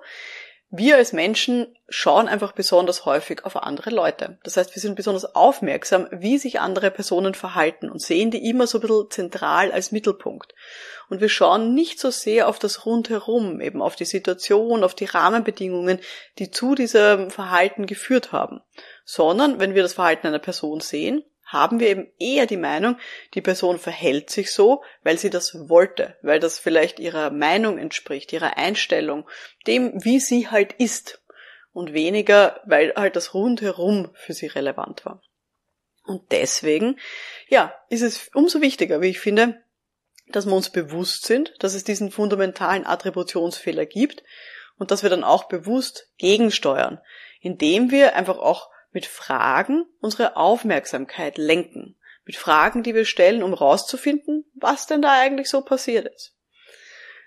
Wir 0.74 0.96
als 0.96 1.12
Menschen 1.12 1.68
schauen 1.90 2.30
einfach 2.30 2.54
besonders 2.54 3.04
häufig 3.04 3.44
auf 3.44 3.58
andere 3.58 3.90
Leute. 3.90 4.38
Das 4.44 4.56
heißt, 4.56 4.74
wir 4.74 4.82
sind 4.82 4.96
besonders 4.96 5.36
aufmerksam, 5.36 6.08
wie 6.12 6.38
sich 6.38 6.62
andere 6.62 6.92
Personen 6.92 7.34
verhalten 7.34 7.90
und 7.92 8.02
sehen 8.02 8.32
die 8.32 8.50
immer 8.50 8.68
so 8.68 8.78
ein 8.78 8.82
bisschen 8.82 9.12
zentral 9.12 9.74
als 9.74 9.92
Mittelpunkt. 9.92 10.56
Und 11.10 11.20
wir 11.20 11.28
schauen 11.28 11.74
nicht 11.74 12.00
so 12.00 12.10
sehr 12.10 12.48
auf 12.48 12.58
das 12.58 12.86
Rundherum, 12.86 13.60
eben 13.60 13.82
auf 13.82 13.98
die 13.98 14.06
Situation, 14.06 14.86
auf 14.86 14.96
die 14.96 15.06
Rahmenbedingungen, 15.06 16.00
die 16.40 16.52
zu 16.52 16.74
diesem 16.74 17.32
Verhalten 17.32 17.86
geführt 17.86 18.32
haben, 18.32 18.62
sondern 19.04 19.60
wenn 19.60 19.76
wir 19.76 19.84
das 19.84 19.96
Verhalten 19.96 20.28
einer 20.28 20.40
Person 20.40 20.80
sehen, 20.80 21.26
haben 21.52 21.80
wir 21.80 21.90
eben 21.90 22.08
eher 22.18 22.46
die 22.46 22.58
Meinung, 22.58 22.98
die 23.34 23.42
Person 23.42 23.78
verhält 23.78 24.30
sich 24.30 24.52
so, 24.52 24.84
weil 25.04 25.18
sie 25.18 25.30
das 25.30 25.70
wollte, 25.70 26.18
weil 26.22 26.40
das 26.40 26.60
vielleicht 26.60 27.00
ihrer 27.00 27.30
Meinung 27.30 27.78
entspricht, 27.78 28.32
ihrer 28.32 28.58
Einstellung, 28.58 29.28
dem, 29.68 30.04
wie 30.04 30.20
sie 30.20 30.48
halt 30.48 30.74
ist 30.74 31.22
und 31.74 31.94
weniger, 31.94 32.62
weil 32.66 32.94
halt 32.96 33.16
das 33.16 33.34
rundherum 33.34 34.12
für 34.14 34.34
sie 34.34 34.48
relevant 34.48 35.06
war. 35.06 35.22
Und 36.06 36.32
deswegen, 36.32 37.00
ja, 37.50 37.74
ist 37.90 38.02
es 38.02 38.30
umso 38.34 38.62
wichtiger, 38.62 39.02
wie 39.02 39.10
ich 39.10 39.20
finde, 39.20 39.62
dass 40.28 40.46
wir 40.46 40.56
uns 40.56 40.70
bewusst 40.70 41.26
sind, 41.26 41.54
dass 41.60 41.74
es 41.74 41.84
diesen 41.84 42.12
fundamentalen 42.12 42.86
Attributionsfehler 42.86 43.86
gibt 43.86 44.24
und 44.78 44.92
dass 44.92 45.04
wir 45.04 45.10
dann 45.10 45.24
auch 45.24 45.46
bewusst 45.46 46.10
gegensteuern, 46.18 47.00
indem 47.42 47.92
wir 47.92 48.16
einfach 48.16 48.38
auch 48.38 48.70
mit 48.92 49.06
Fragen 49.06 49.86
unsere 50.00 50.36
Aufmerksamkeit 50.36 51.38
lenken. 51.38 51.98
Mit 52.26 52.36
Fragen, 52.36 52.84
die 52.84 52.94
wir 52.94 53.06
stellen, 53.06 53.44
um 53.44 53.54
rauszufinden, 53.54 54.46
was 54.54 54.88
denn 54.88 55.02
da 55.02 55.20
eigentlich 55.20 55.50
so 55.50 55.62
passiert 55.62 56.08
ist. 56.14 56.36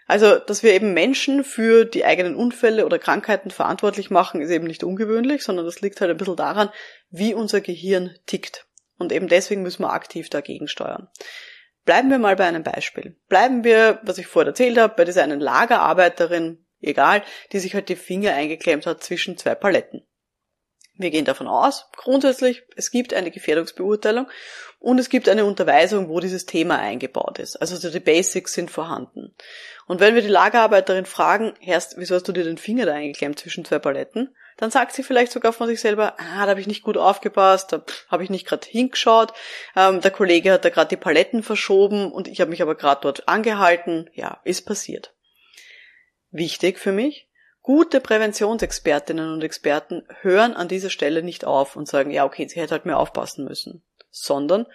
Also, 0.06 0.38
dass 0.38 0.62
wir 0.62 0.74
eben 0.74 0.92
Menschen 0.92 1.44
für 1.44 1.84
die 1.84 2.04
eigenen 2.04 2.36
Unfälle 2.36 2.84
oder 2.84 2.98
Krankheiten 2.98 3.50
verantwortlich 3.50 4.10
machen, 4.10 4.42
ist 4.42 4.50
eben 4.50 4.66
nicht 4.66 4.84
ungewöhnlich, 4.84 5.42
sondern 5.42 5.64
das 5.64 5.80
liegt 5.80 6.00
halt 6.00 6.10
ein 6.10 6.16
bisschen 6.18 6.36
daran, 6.36 6.70
wie 7.10 7.32
unser 7.32 7.60
Gehirn 7.60 8.14
tickt. 8.26 8.66
Und 8.98 9.12
eben 9.12 9.28
deswegen 9.28 9.62
müssen 9.62 9.82
wir 9.82 9.92
aktiv 9.92 10.28
dagegen 10.28 10.68
steuern. 10.68 11.08
Bleiben 11.84 12.10
wir 12.10 12.18
mal 12.18 12.36
bei 12.36 12.44
einem 12.44 12.62
Beispiel. 12.62 13.16
Bleiben 13.28 13.64
wir, 13.64 14.00
was 14.02 14.18
ich 14.18 14.26
vorher 14.26 14.48
erzählt 14.48 14.78
habe, 14.78 14.94
bei 14.94 15.04
dieser 15.04 15.22
einen 15.22 15.40
Lagerarbeiterin, 15.40 16.64
egal, 16.80 17.22
die 17.52 17.58
sich 17.58 17.74
halt 17.74 17.88
die 17.88 17.96
Finger 17.96 18.34
eingeklemmt 18.34 18.86
hat 18.86 19.02
zwischen 19.02 19.36
zwei 19.36 19.54
Paletten. 19.54 20.06
Wir 20.96 21.10
gehen 21.10 21.24
davon 21.24 21.48
aus, 21.48 21.86
grundsätzlich, 21.96 22.62
es 22.76 22.92
gibt 22.92 23.14
eine 23.14 23.32
Gefährdungsbeurteilung 23.32 24.28
und 24.78 24.98
es 24.98 25.08
gibt 25.08 25.28
eine 25.28 25.44
Unterweisung, 25.44 26.08
wo 26.08 26.20
dieses 26.20 26.46
Thema 26.46 26.78
eingebaut 26.78 27.40
ist. 27.40 27.56
Also 27.56 27.90
die 27.90 28.00
Basics 28.00 28.52
sind 28.54 28.70
vorhanden. 28.70 29.34
Und 29.86 30.00
wenn 30.00 30.14
wir 30.14 30.22
die 30.22 30.28
Lagerarbeiterin 30.28 31.04
fragen, 31.04 31.54
Herrst, 31.60 31.94
wieso 31.96 32.14
hast 32.14 32.28
du 32.28 32.32
dir 32.32 32.44
den 32.44 32.58
Finger 32.58 32.86
da 32.86 32.94
eingeklemmt 32.94 33.40
zwischen 33.40 33.64
zwei 33.64 33.80
Paletten? 33.80 34.34
Dann 34.56 34.70
sagt 34.70 34.92
sie 34.92 35.02
vielleicht 35.02 35.32
sogar 35.32 35.52
von 35.52 35.66
sich 35.66 35.80
selber, 35.80 36.14
ah, 36.18 36.44
da 36.44 36.50
habe 36.50 36.60
ich 36.60 36.68
nicht 36.68 36.84
gut 36.84 36.96
aufgepasst, 36.96 37.72
da 37.72 37.84
habe 38.08 38.22
ich 38.22 38.30
nicht 38.30 38.46
gerade 38.46 38.66
hingeschaut, 38.68 39.32
ähm, 39.74 40.00
der 40.00 40.12
Kollege 40.12 40.52
hat 40.52 40.64
da 40.64 40.70
gerade 40.70 40.90
die 40.90 40.96
Paletten 40.96 41.42
verschoben 41.42 42.12
und 42.12 42.28
ich 42.28 42.40
habe 42.40 42.50
mich 42.50 42.62
aber 42.62 42.76
gerade 42.76 43.00
dort 43.02 43.28
angehalten. 43.28 44.08
Ja, 44.14 44.40
ist 44.44 44.62
passiert. 44.64 45.12
Wichtig 46.30 46.78
für 46.78 46.92
mich, 46.92 47.28
Gute 47.66 48.02
Präventionsexpertinnen 48.02 49.32
und 49.32 49.42
Experten 49.42 50.06
hören 50.20 50.52
an 50.52 50.68
dieser 50.68 50.90
Stelle 50.90 51.22
nicht 51.22 51.46
auf 51.46 51.76
und 51.76 51.88
sagen, 51.88 52.10
ja, 52.10 52.26
okay, 52.26 52.46
sie 52.46 52.60
hätte 52.60 52.72
halt 52.72 52.84
mehr 52.84 52.98
aufpassen 52.98 53.46
müssen, 53.46 53.82
sondern 54.10 54.66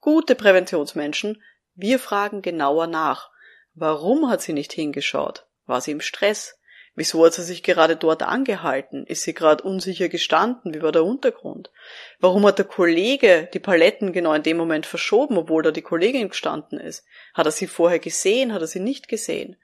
gute 0.00 0.34
Präventionsmenschen, 0.34 1.42
wir 1.74 1.98
fragen 1.98 2.40
genauer 2.40 2.86
nach. 2.86 3.30
Warum 3.74 4.30
hat 4.30 4.40
sie 4.40 4.54
nicht 4.54 4.72
hingeschaut? 4.72 5.46
War 5.66 5.82
sie 5.82 5.90
im 5.90 6.00
Stress? 6.00 6.58
Wieso 6.94 7.22
hat 7.26 7.34
sie 7.34 7.42
sich 7.42 7.62
gerade 7.62 7.96
dort 7.96 8.22
angehalten? 8.22 9.04
Ist 9.04 9.24
sie 9.24 9.34
gerade 9.34 9.62
unsicher 9.62 10.08
gestanden? 10.08 10.72
Wie 10.72 10.80
war 10.80 10.90
der 10.90 11.04
Untergrund? 11.04 11.70
Warum 12.18 12.46
hat 12.46 12.56
der 12.56 12.64
Kollege 12.64 13.50
die 13.52 13.60
Paletten 13.60 14.14
genau 14.14 14.32
in 14.32 14.42
dem 14.42 14.56
Moment 14.56 14.86
verschoben, 14.86 15.36
obwohl 15.36 15.62
da 15.62 15.70
die 15.70 15.82
Kollegin 15.82 16.30
gestanden 16.30 16.80
ist? 16.80 17.04
Hat 17.34 17.44
er 17.44 17.52
sie 17.52 17.66
vorher 17.66 17.98
gesehen? 17.98 18.54
Hat 18.54 18.62
er 18.62 18.66
sie 18.66 18.80
nicht 18.80 19.06
gesehen? 19.06 19.58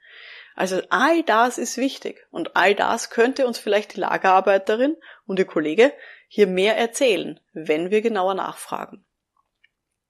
Also 0.55 0.81
all 0.89 1.21
das 1.23 1.57
ist 1.57 1.77
wichtig 1.77 2.25
und 2.31 2.55
all 2.55 2.75
das 2.75 3.09
könnte 3.09 3.45
uns 3.45 3.59
vielleicht 3.59 3.95
die 3.95 3.99
Lagerarbeiterin 3.99 4.95
und 5.25 5.37
ihr 5.37 5.45
Kollege 5.45 5.93
hier 6.27 6.47
mehr 6.47 6.77
erzählen, 6.77 7.39
wenn 7.53 7.91
wir 7.91 8.01
genauer 8.01 8.35
nachfragen. 8.35 9.05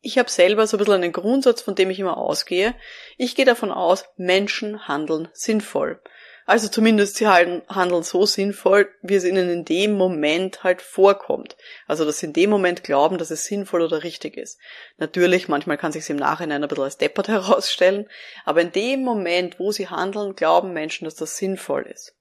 Ich 0.02 0.20
habe 0.20 0.30
selber 0.30 0.68
so 0.68 0.78
ein 0.78 0.80
bisschen 0.80 0.94
einen 0.94 1.12
Grundsatz, 1.12 1.64
von 1.64 1.74
dem 1.74 1.90
ich 1.90 2.00
immer 2.00 2.18
ausgehe. 2.18 2.76
Ich 3.18 3.36
gehe 3.36 3.46
davon 3.46 3.72
aus, 3.72 4.06
Menschen 4.18 4.88
handeln 4.88 5.30
sinnvoll. 5.34 6.00
Also 6.48 6.68
zumindest 6.68 7.16
sie 7.16 7.28
handeln 7.28 8.04
so 8.04 8.28
sinnvoll, 8.28 8.88
wie 9.02 9.16
es 9.16 9.24
ihnen 9.24 9.50
in 9.50 9.66
dem 9.66 9.94
Moment 9.94 10.64
halt 10.64 10.84
vorkommt. 10.84 11.58
Also 11.88 12.06
dass 12.06 12.20
sie 12.20 12.28
in 12.28 12.34
dem 12.34 12.52
Moment 12.52 12.84
glauben, 12.84 13.18
dass 13.18 13.32
es 13.32 13.46
sinnvoll 13.46 13.82
oder 13.82 14.04
richtig 14.04 14.38
ist. 14.38 14.60
Natürlich, 14.98 15.48
manchmal 15.48 15.80
kann 15.80 15.92
sich 15.92 16.04
es 16.04 16.10
im 16.10 16.18
Nachhinein 16.18 16.62
ein 16.62 16.70
bisschen 16.70 16.84
als 16.84 16.98
deppert 16.98 17.28
herausstellen, 17.30 18.08
aber 18.44 18.62
in 18.62 18.72
dem 18.72 19.04
Moment, 19.04 19.60
wo 19.60 19.72
sie 19.72 19.90
handeln, 19.90 20.36
glauben 20.36 20.72
Menschen, 20.72 21.06
dass 21.06 21.16
das 21.16 21.38
sinnvoll 21.38 21.88
ist. 21.92 22.16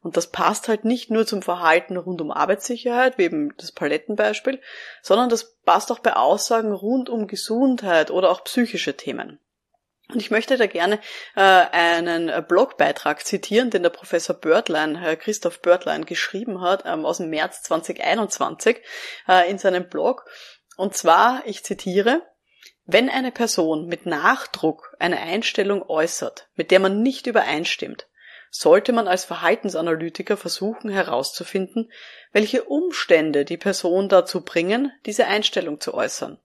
Und 0.00 0.16
das 0.16 0.28
passt 0.28 0.68
halt 0.68 0.86
nicht 0.86 1.10
nur 1.10 1.26
zum 1.26 1.42
Verhalten 1.42 1.98
rund 1.98 2.22
um 2.22 2.30
Arbeitssicherheit, 2.30 3.18
wie 3.18 3.24
eben 3.24 3.54
das 3.58 3.72
Palettenbeispiel, 3.72 4.60
sondern 5.02 5.28
das 5.28 5.56
passt 5.64 5.92
auch 5.92 5.98
bei 5.98 6.16
Aussagen 6.16 6.72
rund 6.72 7.10
um 7.10 7.26
Gesundheit 7.26 8.10
oder 8.10 8.30
auch 8.30 8.44
psychische 8.44 8.96
Themen. 8.96 9.40
Und 10.10 10.22
ich 10.22 10.30
möchte 10.30 10.56
da 10.56 10.66
gerne 10.66 11.00
äh, 11.36 11.40
einen 11.40 12.32
Blogbeitrag 12.46 13.26
zitieren, 13.26 13.68
den 13.68 13.82
der 13.82 13.90
Professor 13.90 14.34
Börtlein, 14.34 14.96
Herr 14.96 15.16
Christoph 15.16 15.60
Börtlein, 15.60 16.06
geschrieben 16.06 16.62
hat 16.62 16.84
ähm, 16.86 17.04
aus 17.04 17.18
dem 17.18 17.28
März 17.28 17.62
2021 17.64 18.78
äh, 19.28 19.50
in 19.50 19.58
seinem 19.58 19.88
Blog. 19.88 20.24
Und 20.78 20.94
zwar, 20.94 21.42
ich 21.44 21.62
zitiere, 21.62 22.22
wenn 22.86 23.10
eine 23.10 23.32
Person 23.32 23.86
mit 23.86 24.06
Nachdruck 24.06 24.96
eine 24.98 25.18
Einstellung 25.18 25.82
äußert, 25.82 26.48
mit 26.54 26.70
der 26.70 26.80
man 26.80 27.02
nicht 27.02 27.26
übereinstimmt, 27.26 28.06
sollte 28.50 28.94
man 28.94 29.08
als 29.08 29.26
Verhaltensanalytiker 29.26 30.38
versuchen 30.38 30.88
herauszufinden, 30.88 31.92
welche 32.32 32.64
Umstände 32.64 33.44
die 33.44 33.58
Person 33.58 34.08
dazu 34.08 34.42
bringen, 34.42 34.90
diese 35.04 35.26
Einstellung 35.26 35.80
zu 35.80 35.92
äußern. 35.92 36.40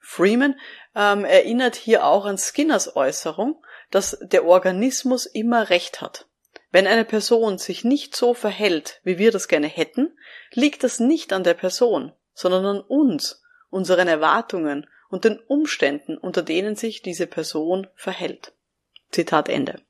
Freeman 0.00 0.58
ähm, 0.94 1.24
erinnert 1.24 1.76
hier 1.76 2.04
auch 2.04 2.24
an 2.24 2.38
Skinners 2.38 2.96
Äußerung, 2.96 3.62
dass 3.90 4.18
der 4.20 4.44
Organismus 4.44 5.26
immer 5.26 5.70
Recht 5.70 6.00
hat. 6.00 6.26
Wenn 6.70 6.86
eine 6.86 7.04
Person 7.04 7.58
sich 7.58 7.84
nicht 7.84 8.16
so 8.16 8.34
verhält, 8.34 9.00
wie 9.04 9.18
wir 9.18 9.30
das 9.30 9.48
gerne 9.48 9.68
hätten, 9.68 10.16
liegt 10.52 10.84
das 10.84 11.00
nicht 11.00 11.32
an 11.32 11.44
der 11.44 11.54
Person, 11.54 12.12
sondern 12.34 12.66
an 12.66 12.80
uns, 12.80 13.42
unseren 13.70 14.08
Erwartungen 14.08 14.86
und 15.08 15.24
den 15.24 15.38
Umständen, 15.38 16.18
unter 16.18 16.42
denen 16.42 16.76
sich 16.76 17.02
diese 17.02 17.26
Person 17.26 17.86
verhält. 17.94 18.52
Zitat 19.10 19.48
Ende. 19.48 19.80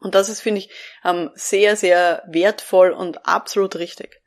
Und 0.00 0.14
das 0.14 0.28
ist, 0.28 0.40
finde 0.40 0.60
ich, 0.60 0.70
ähm, 1.04 1.30
sehr, 1.34 1.76
sehr 1.76 2.22
wertvoll 2.28 2.92
und 2.92 3.26
absolut 3.26 3.76
richtig. 3.76 4.22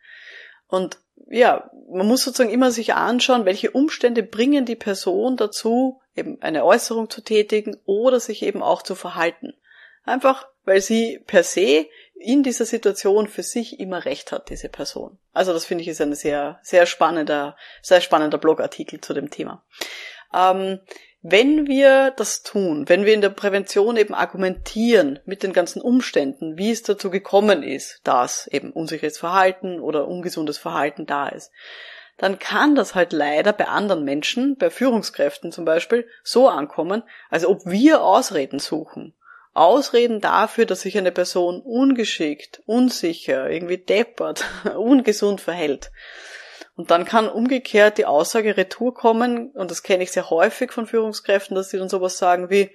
Und 0.67 0.99
ja, 1.29 1.69
man 1.89 2.07
muss 2.07 2.23
sozusagen 2.23 2.53
immer 2.53 2.71
sich 2.71 2.93
anschauen, 2.93 3.45
welche 3.45 3.71
Umstände 3.71 4.23
bringen 4.23 4.65
die 4.65 4.75
Person 4.75 5.37
dazu, 5.37 6.01
eben 6.15 6.41
eine 6.41 6.65
Äußerung 6.65 7.09
zu 7.09 7.21
tätigen 7.21 7.77
oder 7.85 8.19
sich 8.19 8.43
eben 8.43 8.61
auch 8.61 8.81
zu 8.81 8.95
verhalten. 8.95 9.53
Einfach, 10.03 10.47
weil 10.65 10.81
sie 10.81 11.19
per 11.25 11.43
se 11.43 11.87
in 12.15 12.43
dieser 12.43 12.65
Situation 12.65 13.27
für 13.27 13.43
sich 13.43 13.79
immer 13.79 14.05
recht 14.05 14.31
hat, 14.31 14.49
diese 14.49 14.69
Person. 14.69 15.17
Also 15.33 15.53
das 15.53 15.65
finde 15.65 15.81
ich 15.83 15.87
ist 15.87 16.01
ein 16.01 16.13
sehr, 16.13 16.59
sehr 16.61 16.85
spannender, 16.85 17.57
sehr 17.81 18.01
spannender 18.01 18.37
Blogartikel 18.37 19.01
zu 19.01 19.13
dem 19.13 19.29
Thema. 19.29 19.63
Ähm, 20.33 20.79
wenn 21.23 21.67
wir 21.67 22.11
das 22.11 22.41
tun, 22.41 22.89
wenn 22.89 23.05
wir 23.05 23.13
in 23.13 23.21
der 23.21 23.29
Prävention 23.29 23.95
eben 23.95 24.15
argumentieren 24.15 25.19
mit 25.25 25.43
den 25.43 25.53
ganzen 25.53 25.81
Umständen, 25.81 26.57
wie 26.57 26.71
es 26.71 26.81
dazu 26.81 27.11
gekommen 27.11 27.61
ist, 27.61 28.01
dass 28.03 28.47
eben 28.47 28.71
unsicheres 28.71 29.19
Verhalten 29.19 29.79
oder 29.79 30.07
ungesundes 30.07 30.57
Verhalten 30.57 31.05
da 31.05 31.29
ist, 31.29 31.51
dann 32.17 32.39
kann 32.39 32.75
das 32.75 32.95
halt 32.95 33.13
leider 33.13 33.53
bei 33.53 33.67
anderen 33.67 34.03
Menschen, 34.03 34.57
bei 34.57 34.69
Führungskräften 34.69 35.51
zum 35.51 35.65
Beispiel, 35.65 36.07
so 36.23 36.49
ankommen, 36.49 37.03
als 37.29 37.45
ob 37.45 37.65
wir 37.65 38.03
Ausreden 38.03 38.59
suchen. 38.59 39.13
Ausreden 39.53 40.21
dafür, 40.21 40.65
dass 40.65 40.81
sich 40.81 40.97
eine 40.97 41.11
Person 41.11 41.61
ungeschickt, 41.61 42.61
unsicher, 42.65 43.49
irgendwie 43.49 43.77
deppert, 43.77 44.45
ungesund 44.75 45.41
verhält. 45.41 45.91
Und 46.81 46.89
dann 46.89 47.05
kann 47.05 47.29
umgekehrt 47.29 47.99
die 47.99 48.07
Aussage 48.07 48.57
retour 48.57 48.95
kommen, 48.95 49.51
und 49.51 49.69
das 49.69 49.83
kenne 49.83 50.01
ich 50.01 50.11
sehr 50.11 50.31
häufig 50.31 50.71
von 50.71 50.87
Führungskräften, 50.87 51.53
dass 51.53 51.69
sie 51.69 51.77
dann 51.77 51.89
sowas 51.89 52.17
sagen 52.17 52.49
wie, 52.49 52.71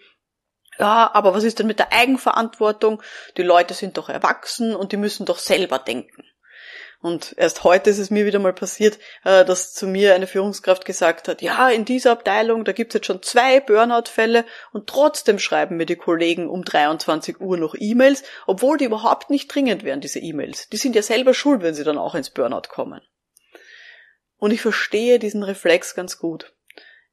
ja, 0.78 1.10
aber 1.12 1.34
was 1.34 1.42
ist 1.42 1.58
denn 1.58 1.66
mit 1.66 1.80
der 1.80 1.92
Eigenverantwortung? 1.92 3.02
Die 3.36 3.42
Leute 3.42 3.74
sind 3.74 3.98
doch 3.98 4.08
erwachsen 4.08 4.76
und 4.76 4.92
die 4.92 4.96
müssen 4.96 5.26
doch 5.26 5.40
selber 5.40 5.80
denken. 5.80 6.22
Und 7.00 7.34
erst 7.36 7.64
heute 7.64 7.90
ist 7.90 7.98
es 7.98 8.10
mir 8.10 8.26
wieder 8.26 8.38
mal 8.38 8.52
passiert, 8.52 9.00
äh, 9.24 9.44
dass 9.44 9.72
zu 9.72 9.88
mir 9.88 10.14
eine 10.14 10.28
Führungskraft 10.28 10.84
gesagt 10.84 11.26
hat, 11.26 11.42
ja, 11.42 11.68
in 11.68 11.84
dieser 11.84 12.12
Abteilung, 12.12 12.64
da 12.64 12.70
gibt's 12.70 12.94
jetzt 12.94 13.06
schon 13.06 13.22
zwei 13.22 13.58
Burnout-Fälle 13.58 14.44
und 14.72 14.86
trotzdem 14.86 15.40
schreiben 15.40 15.78
mir 15.78 15.86
die 15.86 15.96
Kollegen 15.96 16.48
um 16.48 16.64
23 16.64 17.40
Uhr 17.40 17.56
noch 17.56 17.74
E-Mails, 17.76 18.22
obwohl 18.46 18.78
die 18.78 18.84
überhaupt 18.84 19.30
nicht 19.30 19.52
dringend 19.52 19.82
wären, 19.82 20.00
diese 20.00 20.20
E-Mails. 20.20 20.68
Die 20.68 20.76
sind 20.76 20.94
ja 20.94 21.02
selber 21.02 21.34
schuld, 21.34 21.62
wenn 21.62 21.74
sie 21.74 21.82
dann 21.82 21.98
auch 21.98 22.14
ins 22.14 22.30
Burnout 22.30 22.68
kommen. 22.68 23.00
Und 24.38 24.50
ich 24.50 24.60
verstehe 24.60 25.18
diesen 25.18 25.42
Reflex 25.42 25.94
ganz 25.94 26.18
gut. 26.18 26.54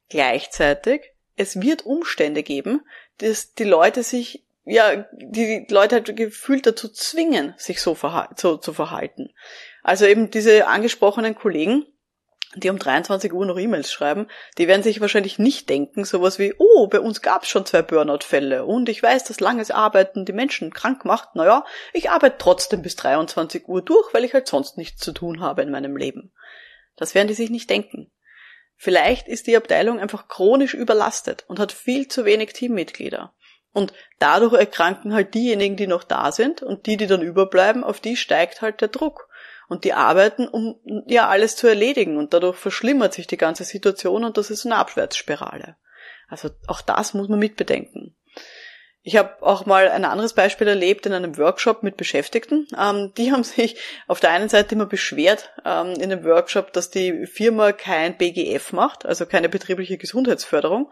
Gleichzeitig, 0.09 1.11
es 1.35 1.59
wird 1.61 1.85
Umstände 1.85 2.43
geben, 2.43 2.81
dass 3.19 3.53
die 3.53 3.63
Leute 3.63 4.03
sich, 4.03 4.43
ja, 4.65 5.05
die 5.13 5.65
Leute 5.69 5.95
halt 5.95 6.15
gefühlt 6.15 6.65
dazu 6.65 6.89
zwingen, 6.89 7.53
sich 7.57 7.81
so, 7.81 7.97
so 8.35 8.57
zu 8.57 8.73
verhalten. 8.73 9.33
Also 9.81 10.05
eben 10.05 10.29
diese 10.29 10.67
angesprochenen 10.67 11.35
Kollegen, 11.35 11.85
die 12.55 12.69
um 12.69 12.77
23 12.77 13.33
Uhr 13.33 13.45
noch 13.45 13.57
E-Mails 13.57 13.91
schreiben, 13.91 14.27
die 14.57 14.67
werden 14.67 14.83
sich 14.83 15.01
wahrscheinlich 15.01 15.39
nicht 15.39 15.69
denken, 15.69 16.05
sowas 16.05 16.37
wie, 16.39 16.53
oh, 16.57 16.87
bei 16.87 16.99
uns 16.99 17.21
gab 17.21 17.43
es 17.43 17.49
schon 17.49 17.65
zwei 17.65 17.81
Burnout-Fälle 17.81 18.65
und 18.65 18.89
ich 18.89 19.01
weiß, 19.01 19.23
dass 19.23 19.39
langes 19.39 19.71
Arbeiten 19.71 20.25
die 20.25 20.33
Menschen 20.33 20.71
krank 20.71 21.05
macht. 21.05 21.35
Naja, 21.35 21.65
ich 21.93 22.11
arbeite 22.11 22.37
trotzdem 22.37 22.81
bis 22.81 22.95
23 22.95 23.67
Uhr 23.67 23.81
durch, 23.81 24.13
weil 24.13 24.23
ich 24.23 24.33
halt 24.33 24.47
sonst 24.47 24.77
nichts 24.77 25.01
zu 25.01 25.13
tun 25.13 25.41
habe 25.41 25.63
in 25.63 25.71
meinem 25.71 25.97
Leben. 25.97 26.31
Das 26.95 27.15
werden 27.15 27.27
die 27.27 27.33
sich 27.33 27.49
nicht 27.49 27.69
denken. 27.69 28.11
Vielleicht 28.75 29.27
ist 29.27 29.47
die 29.47 29.55
Abteilung 29.55 29.99
einfach 29.99 30.27
chronisch 30.27 30.73
überlastet 30.73 31.45
und 31.47 31.59
hat 31.59 31.71
viel 31.71 32.07
zu 32.07 32.25
wenig 32.25 32.53
Teammitglieder. 32.53 33.33
Und 33.71 33.93
dadurch 34.19 34.53
erkranken 34.53 35.13
halt 35.13 35.33
diejenigen, 35.33 35.75
die 35.75 35.87
noch 35.87 36.03
da 36.03 36.31
sind 36.31 36.61
und 36.61 36.85
die, 36.85 36.97
die 36.97 37.07
dann 37.07 37.21
überbleiben, 37.21 37.83
auf 37.83 37.99
die 37.99 38.15
steigt 38.15 38.61
halt 38.61 38.81
der 38.81 38.87
Druck. 38.87 39.29
Und 39.67 39.85
die 39.85 39.93
arbeiten, 39.93 40.47
um 40.47 40.79
ja 41.07 41.29
alles 41.29 41.55
zu 41.55 41.67
erledigen 41.67 42.17
und 42.17 42.33
dadurch 42.33 42.57
verschlimmert 42.57 43.13
sich 43.13 43.25
die 43.25 43.37
ganze 43.37 43.63
Situation 43.63 44.23
und 44.23 44.37
das 44.37 44.51
ist 44.51 44.65
eine 44.65 44.75
Abwärtsspirale. 44.75 45.77
Also 46.27 46.49
auch 46.67 46.81
das 46.81 47.13
muss 47.13 47.29
man 47.29 47.39
mitbedenken. 47.39 48.15
Ich 49.05 49.17
habe 49.17 49.35
auch 49.41 49.65
mal 49.65 49.89
ein 49.89 50.05
anderes 50.05 50.31
Beispiel 50.31 50.65
erlebt 50.65 51.05
in 51.05 51.11
einem 51.11 51.37
Workshop 51.37 51.83
mit 51.83 51.97
Beschäftigten. 51.97 52.67
Ähm, 52.79 53.11
die 53.17 53.31
haben 53.33 53.43
sich 53.43 53.75
auf 54.07 54.21
der 54.21 54.31
einen 54.31 54.47
Seite 54.47 54.75
immer 54.75 54.85
beschwert 54.85 55.51
ähm, 55.65 55.93
in 55.99 56.09
dem 56.09 56.23
Workshop, 56.23 56.71
dass 56.71 56.89
die 56.89 57.27
Firma 57.27 57.73
kein 57.73 58.17
BGF 58.17 58.71
macht, 58.71 59.05
also 59.05 59.25
keine 59.25 59.49
betriebliche 59.49 59.97
Gesundheitsförderung. 59.97 60.89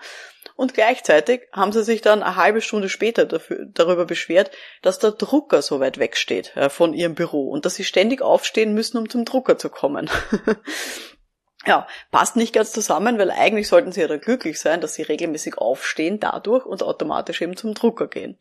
Und 0.57 0.73
gleichzeitig 0.73 1.47
haben 1.53 1.71
sie 1.71 1.83
sich 1.83 2.01
dann 2.01 2.21
eine 2.21 2.35
halbe 2.35 2.61
Stunde 2.61 2.89
später 2.89 3.25
dafür, 3.25 3.65
darüber 3.73 4.05
beschwert, 4.05 4.51
dass 4.81 4.99
der 4.99 5.11
Drucker 5.11 5.61
so 5.61 5.79
weit 5.79 5.97
wegsteht 5.97 6.55
äh, 6.57 6.69
von 6.69 6.93
ihrem 6.93 7.15
Büro 7.15 7.49
und 7.49 7.65
dass 7.65 7.75
sie 7.75 7.85
ständig 7.85 8.21
aufstehen 8.21 8.73
müssen, 8.73 8.97
um 8.97 9.09
zum 9.09 9.23
Drucker 9.23 9.57
zu 9.57 9.69
kommen. 9.69 10.09
ja, 11.65 11.87
passt 12.09 12.35
nicht 12.35 12.53
ganz 12.53 12.71
zusammen, 12.71 13.19
weil 13.19 13.31
eigentlich 13.31 13.67
sollten 13.67 13.91
sie 13.91 14.01
ja 14.01 14.07
dann 14.07 14.21
glücklich 14.21 14.59
sein, 14.59 14.81
dass 14.81 14.95
sie 14.95 15.03
regelmäßig 15.03 15.57
aufstehen 15.57 16.19
dadurch 16.19 16.65
und 16.65 16.81
automatisch 16.83 17.41
eben 17.41 17.55
zum 17.55 17.73
Drucker 17.73 18.07
gehen. 18.07 18.39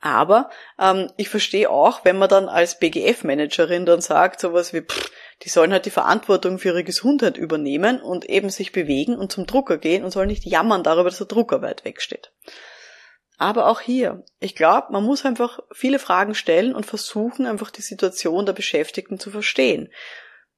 Aber 0.00 0.50
ähm, 0.78 1.10
ich 1.16 1.28
verstehe 1.28 1.70
auch, 1.70 2.04
wenn 2.04 2.18
man 2.18 2.28
dann 2.28 2.48
als 2.48 2.78
BGF-Managerin 2.78 3.86
dann 3.86 4.00
sagt, 4.00 4.40
sowas 4.40 4.72
wie, 4.72 4.82
pff, 4.82 5.10
die 5.42 5.48
sollen 5.48 5.72
halt 5.72 5.86
die 5.86 5.90
Verantwortung 5.90 6.58
für 6.58 6.68
ihre 6.68 6.84
Gesundheit 6.84 7.36
übernehmen 7.36 8.00
und 8.00 8.24
eben 8.26 8.50
sich 8.50 8.72
bewegen 8.72 9.16
und 9.16 9.32
zum 9.32 9.46
Drucker 9.46 9.78
gehen 9.78 10.04
und 10.04 10.10
sollen 10.10 10.28
nicht 10.28 10.44
jammern 10.44 10.82
darüber, 10.82 11.08
dass 11.10 11.18
der 11.18 11.26
Drucker 11.26 11.62
weit 11.62 11.84
wegsteht. 11.84 12.32
Aber 13.38 13.68
auch 13.68 13.80
hier, 13.80 14.24
ich 14.38 14.54
glaube, 14.54 14.92
man 14.92 15.04
muss 15.04 15.26
einfach 15.26 15.60
viele 15.72 15.98
Fragen 15.98 16.34
stellen 16.34 16.74
und 16.74 16.86
versuchen, 16.86 17.46
einfach 17.46 17.70
die 17.70 17.82
Situation 17.82 18.46
der 18.46 18.54
Beschäftigten 18.54 19.18
zu 19.18 19.30
verstehen 19.30 19.90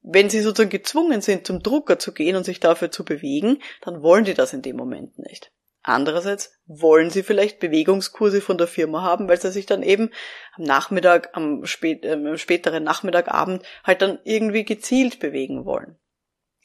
wenn 0.01 0.29
sie 0.29 0.41
sozusagen 0.41 0.69
gezwungen 0.69 1.21
sind, 1.21 1.45
zum 1.45 1.61
Drucker 1.61 1.99
zu 1.99 2.13
gehen 2.13 2.35
und 2.35 2.43
sich 2.43 2.59
dafür 2.59 2.91
zu 2.91 3.03
bewegen, 3.03 3.61
dann 3.81 4.01
wollen 4.01 4.25
die 4.25 4.33
das 4.33 4.53
in 4.53 4.61
dem 4.61 4.75
Moment 4.75 5.19
nicht. 5.19 5.51
Andererseits 5.81 6.51
wollen 6.65 7.09
sie 7.09 7.23
vielleicht 7.23 7.59
Bewegungskurse 7.59 8.41
von 8.41 8.57
der 8.57 8.67
Firma 8.67 9.01
haben, 9.01 9.27
weil 9.29 9.39
sie 9.39 9.51
sich 9.51 9.65
dann 9.65 9.81
eben 9.81 10.11
am 10.55 10.63
Nachmittag, 10.63 11.29
am, 11.33 11.65
spät, 11.65 12.03
äh, 12.05 12.37
späteren 12.37 12.83
Nachmittagabend 12.83 13.63
halt 13.83 14.01
dann 14.01 14.19
irgendwie 14.23 14.65
gezielt 14.65 15.19
bewegen 15.19 15.65
wollen. 15.65 15.97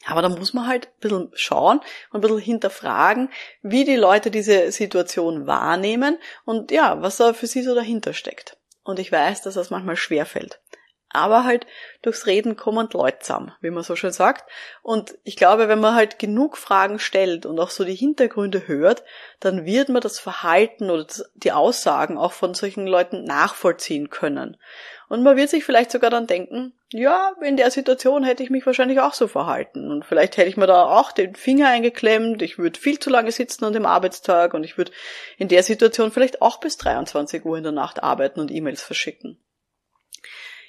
Aber 0.05 0.21
da 0.21 0.29
muss 0.29 0.53
man 0.53 0.67
halt 0.67 0.87
ein 0.87 0.99
bisschen 0.99 1.31
schauen 1.33 1.79
und 2.11 2.19
ein 2.19 2.21
bisschen 2.21 2.39
hinterfragen, 2.39 3.29
wie 3.61 3.85
die 3.85 3.95
Leute 3.95 4.29
diese 4.29 4.71
Situation 4.71 5.47
wahrnehmen 5.47 6.19
und 6.43 6.71
ja, 6.71 7.01
was 7.01 7.17
da 7.17 7.33
für 7.33 7.47
sie 7.47 7.63
so 7.63 7.73
dahinter 7.73 8.13
steckt. 8.13 8.57
Und 8.83 8.99
ich 8.99 9.11
weiß, 9.11 9.41
dass 9.41 9.55
das 9.55 9.71
manchmal 9.71 9.95
schwer 9.95 10.25
fällt 10.25 10.59
aber 11.15 11.43
halt 11.43 11.65
durchs 12.01 12.27
Reden 12.27 12.55
kommen 12.55 12.87
Leute 12.93 13.19
zusammen, 13.19 13.51
wie 13.61 13.71
man 13.71 13.83
so 13.83 13.95
schön 13.95 14.11
sagt. 14.11 14.49
Und 14.83 15.15
ich 15.23 15.35
glaube, 15.35 15.67
wenn 15.67 15.79
man 15.79 15.95
halt 15.95 16.19
genug 16.19 16.57
Fragen 16.57 16.99
stellt 16.99 17.45
und 17.45 17.59
auch 17.59 17.71
so 17.71 17.83
die 17.83 17.95
Hintergründe 17.95 18.67
hört, 18.67 19.03
dann 19.39 19.65
wird 19.65 19.89
man 19.89 20.01
das 20.01 20.19
Verhalten 20.19 20.91
oder 20.91 21.07
die 21.33 21.51
Aussagen 21.51 22.17
auch 22.17 22.33
von 22.33 22.53
solchen 22.53 22.85
Leuten 22.85 23.23
nachvollziehen 23.23 24.09
können. 24.09 24.57
Und 25.07 25.23
man 25.23 25.37
wird 25.37 25.49
sich 25.49 25.63
vielleicht 25.63 25.91
sogar 25.91 26.09
dann 26.09 26.27
denken, 26.27 26.73
ja, 26.91 27.33
in 27.41 27.57
der 27.57 27.69
Situation 27.69 28.23
hätte 28.23 28.43
ich 28.43 28.49
mich 28.49 28.65
wahrscheinlich 28.65 28.99
auch 28.99 29.13
so 29.13 29.27
verhalten. 29.27 29.91
Und 29.91 30.05
vielleicht 30.05 30.37
hätte 30.37 30.49
ich 30.49 30.57
mir 30.57 30.67
da 30.67 30.85
auch 30.85 31.11
den 31.11 31.35
Finger 31.35 31.69
eingeklemmt, 31.69 32.41
ich 32.41 32.57
würde 32.57 32.79
viel 32.79 32.99
zu 32.99 33.09
lange 33.09 33.31
sitzen 33.31 33.65
an 33.65 33.73
dem 33.73 33.85
Arbeitstag 33.85 34.53
und 34.53 34.63
ich 34.63 34.77
würde 34.77 34.91
in 35.37 35.47
der 35.47 35.63
Situation 35.63 36.11
vielleicht 36.11 36.41
auch 36.41 36.59
bis 36.59 36.77
23 36.77 37.45
Uhr 37.45 37.57
in 37.57 37.63
der 37.63 37.71
Nacht 37.71 38.01
arbeiten 38.01 38.39
und 38.39 38.51
E-Mails 38.51 38.81
verschicken. 38.81 39.37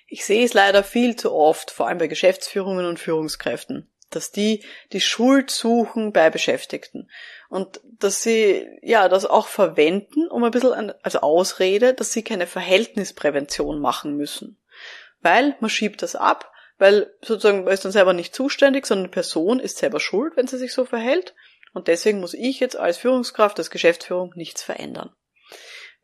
Ich 0.07 0.25
sehe 0.25 0.45
es 0.45 0.55
leider 0.55 0.85
viel 0.85 1.17
zu 1.17 1.33
oft, 1.33 1.71
vor 1.71 1.89
allem 1.89 1.99
bei 1.99 2.07
Geschäftsführungen 2.07 2.87
und 2.87 3.01
Führungskräften, 3.01 3.91
dass 4.11 4.31
die 4.31 4.65
die 4.93 5.01
Schuld 5.01 5.51
suchen 5.51 6.13
bei 6.13 6.31
Beschäftigten 6.31 7.11
und 7.49 7.81
dass 7.85 8.23
sie 8.23 8.69
ja 8.83 9.09
das 9.09 9.27
auch 9.27 9.49
verwenden, 9.49 10.29
um 10.29 10.45
ein 10.45 10.53
bisschen 10.53 10.93
als 11.03 11.17
Ausrede, 11.17 11.93
dass 11.93 12.13
sie 12.13 12.23
keine 12.23 12.47
Verhältnisprävention 12.47 13.81
machen 13.81 14.17
müssen. 14.17 14.59
Weil 15.23 15.57
man 15.61 15.71
schiebt 15.71 16.03
das 16.03 16.15
ab, 16.15 16.53
weil 16.79 17.13
sozusagen 17.21 17.65
man 17.65 17.73
ist 17.73 17.85
dann 17.85 17.93
selber 17.93 18.13
nicht 18.13 18.35
zuständig, 18.35 18.87
sondern 18.87 19.07
die 19.07 19.15
Person 19.15 19.59
ist 19.59 19.79
selber 19.79 19.99
schuld, 19.99 20.37
wenn 20.37 20.47
sie 20.47 20.59
sich 20.59 20.73
so 20.73 20.85
verhält 20.85 21.35
und 21.73 21.89
deswegen 21.89 22.21
muss 22.21 22.33
ich 22.35 22.61
jetzt 22.61 22.77
als 22.77 22.97
Führungskraft, 22.97 23.59
als 23.59 23.71
Geschäftsführung 23.71 24.33
nichts 24.37 24.63
verändern. 24.63 25.11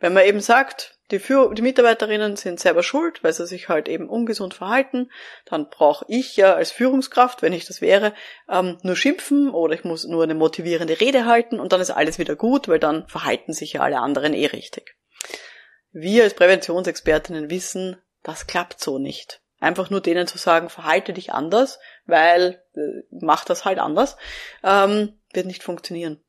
Wenn 0.03 0.15
man 0.15 0.25
eben 0.25 0.41
sagt, 0.41 0.99
die, 1.13 1.21
Führ 1.21 1.55
die 1.55 1.63
Mitarbeiterinnen 1.63 2.35
sind 2.35 2.59
selber 2.59 2.83
schuld, 2.83 3.23
weil 3.23 3.33
sie 3.33 3.47
sich 3.47 3.69
halt 3.69 3.89
eben 3.89 4.09
ungesund 4.09 4.53
verhalten, 4.53 5.13
dann 5.45 5.71
brauche 5.71 6.05
ich 6.09 6.37
ja 6.37 6.55
als 6.55 6.73
Führungskraft, 6.73 7.41
wenn 7.41 7.53
ich 7.53 7.67
das 7.67 7.81
wäre, 7.81 8.13
ähm, 8.51 8.79
nur 8.83 8.97
schimpfen 8.97 9.49
oder 9.49 9.75
ich 9.75 9.85
muss 9.85 10.05
nur 10.05 10.25
eine 10.25 10.35
motivierende 10.35 10.99
Rede 11.01 11.25
halten 11.27 11.61
und 11.61 11.73
dann 11.73 11.81
ist 11.81 11.91
alles 11.91 12.19
wieder 12.19 12.35
gut, 12.35 12.67
weil 12.67 12.81
dann 12.81 13.07
verhalten 13.07 13.53
sich 13.53 13.75
ja 13.75 13.83
alle 13.83 14.01
anderen 14.01 14.35
eh 14.35 14.47
richtig. 14.47 14.97
Wir 15.93 16.25
als 16.25 16.35
Präventionsexpertinnen 16.35 17.49
wissen, 17.49 17.97
das 18.25 18.49
klappt 18.49 18.81
so 18.81 18.99
nicht. 18.99 19.41
Einfach 19.61 19.89
nur 19.89 20.01
denen 20.01 20.27
zu 20.27 20.37
sagen, 20.37 20.69
verhalte 20.69 21.13
dich 21.13 21.33
anders, 21.33 21.79
weil 22.07 22.61
äh, 22.75 23.05
mach 23.13 23.45
das 23.45 23.65
halt 23.65 23.79
anders, 23.79 24.17
ähm, 24.65 25.21
wird 25.33 25.47
nicht 25.47 25.63
funktionieren. 25.63 26.21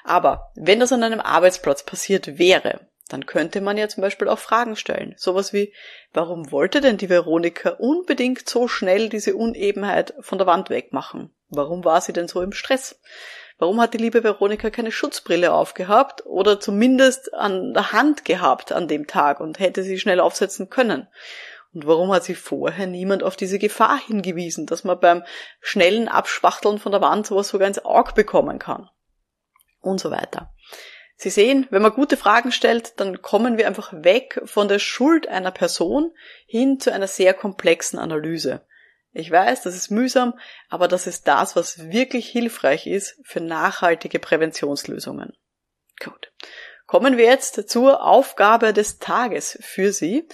Aber 0.05 0.53
wenn 0.55 0.81
das 0.81 0.92
an 0.92 1.03
einem 1.03 1.21
Arbeitsplatz 1.21 1.85
passiert 1.85 2.38
wäre, 2.38 2.81
dann 3.09 3.25
könnte 3.27 3.61
man 3.61 3.79
ja 3.79 3.88
zum 3.88 4.03
Beispiel 4.03 4.29
auch 4.29 4.38
Fragen 4.38 4.77
stellen. 4.77 5.14
Sowas 5.16 5.53
wie, 5.53 5.73
warum 6.12 6.51
wollte 6.53 6.81
denn 6.81 6.99
die 6.99 7.09
Veronika 7.09 7.71
unbedingt 7.71 8.49
so 8.49 8.68
schnell 8.68 9.09
diese 9.09 9.35
Unebenheit 9.35 10.14
von 10.21 10.38
der 10.38 10.47
Wand 10.47 10.71
wegmachen? 10.71 11.31
Warum 11.49 11.85
war 11.85 12.01
sie 12.01 12.12
denn 12.12 12.29
so 12.29 12.42
im 12.42 12.53
Stress? 12.53 13.01
Warum 13.62 13.81
hat 13.81 13.94
die 13.94 13.98
liebe 13.98 14.25
Veronika 14.25 14.70
keine 14.70 14.90
Schutzbrille 14.90 15.53
aufgehabt 15.53 16.27
oder 16.27 16.59
zumindest 16.59 17.33
an 17.33 17.72
der 17.72 17.92
Hand 17.92 18.25
gehabt 18.25 18.72
an 18.72 18.88
dem 18.88 19.07
Tag 19.07 19.38
und 19.38 19.61
hätte 19.61 19.85
sie 19.85 20.01
schnell 20.01 20.18
aufsetzen 20.18 20.68
können? 20.68 21.07
Und 21.72 21.87
warum 21.87 22.12
hat 22.12 22.25
sie 22.25 22.35
vorher 22.35 22.88
niemand 22.88 23.22
auf 23.22 23.37
diese 23.37 23.61
Gefahr 23.61 24.01
hingewiesen, 24.05 24.66
dass 24.66 24.83
man 24.83 24.98
beim 24.98 25.22
schnellen 25.61 26.09
Abspachteln 26.09 26.81
von 26.81 26.90
der 26.90 27.03
Wand 27.03 27.25
sowas 27.25 27.51
sogar 27.51 27.68
ins 27.68 27.85
Auge 27.85 28.14
bekommen 28.14 28.59
kann? 28.59 28.90
Und 29.81 30.01
so 30.01 30.11
weiter. 30.11 30.53
Sie 31.14 31.31
sehen, 31.31 31.68
wenn 31.70 31.83
man 31.83 31.92
gute 31.92 32.16
Fragen 32.16 32.51
stellt, 32.51 32.98
dann 32.98 33.22
kommen 33.22 33.59
wir 33.59 33.68
einfach 33.68 33.92
weg 33.92 34.42
von 34.44 34.66
der 34.66 34.81
Schuld 34.81 35.29
einer 35.29 35.53
Person 35.53 36.11
hin 36.46 36.81
zu 36.81 36.92
einer 36.92 37.07
sehr 37.07 37.33
komplexen 37.33 38.01
Analyse. 38.01 38.62
Ich 39.12 39.31
weiß, 39.31 39.62
das 39.62 39.75
ist 39.75 39.90
mühsam, 39.90 40.38
aber 40.68 40.88
das 40.88 41.07
ist 41.07 41.29
das, 41.29 41.55
was 41.55 41.90
wirklich 41.90 42.29
hilfreich 42.29 42.87
ist 42.87 43.18
für 43.25 43.40
nachhaltige 43.40 44.18
Präventionslösungen. 44.18 45.37
Gut. 46.03 46.33
Kommen 46.87 47.16
wir 47.16 47.27
jetzt 47.27 47.68
zur 47.70 48.05
Aufgabe 48.05 48.72
des 48.72 48.98
Tages 48.98 49.59
für 49.62 49.92
Sie. 49.92 50.29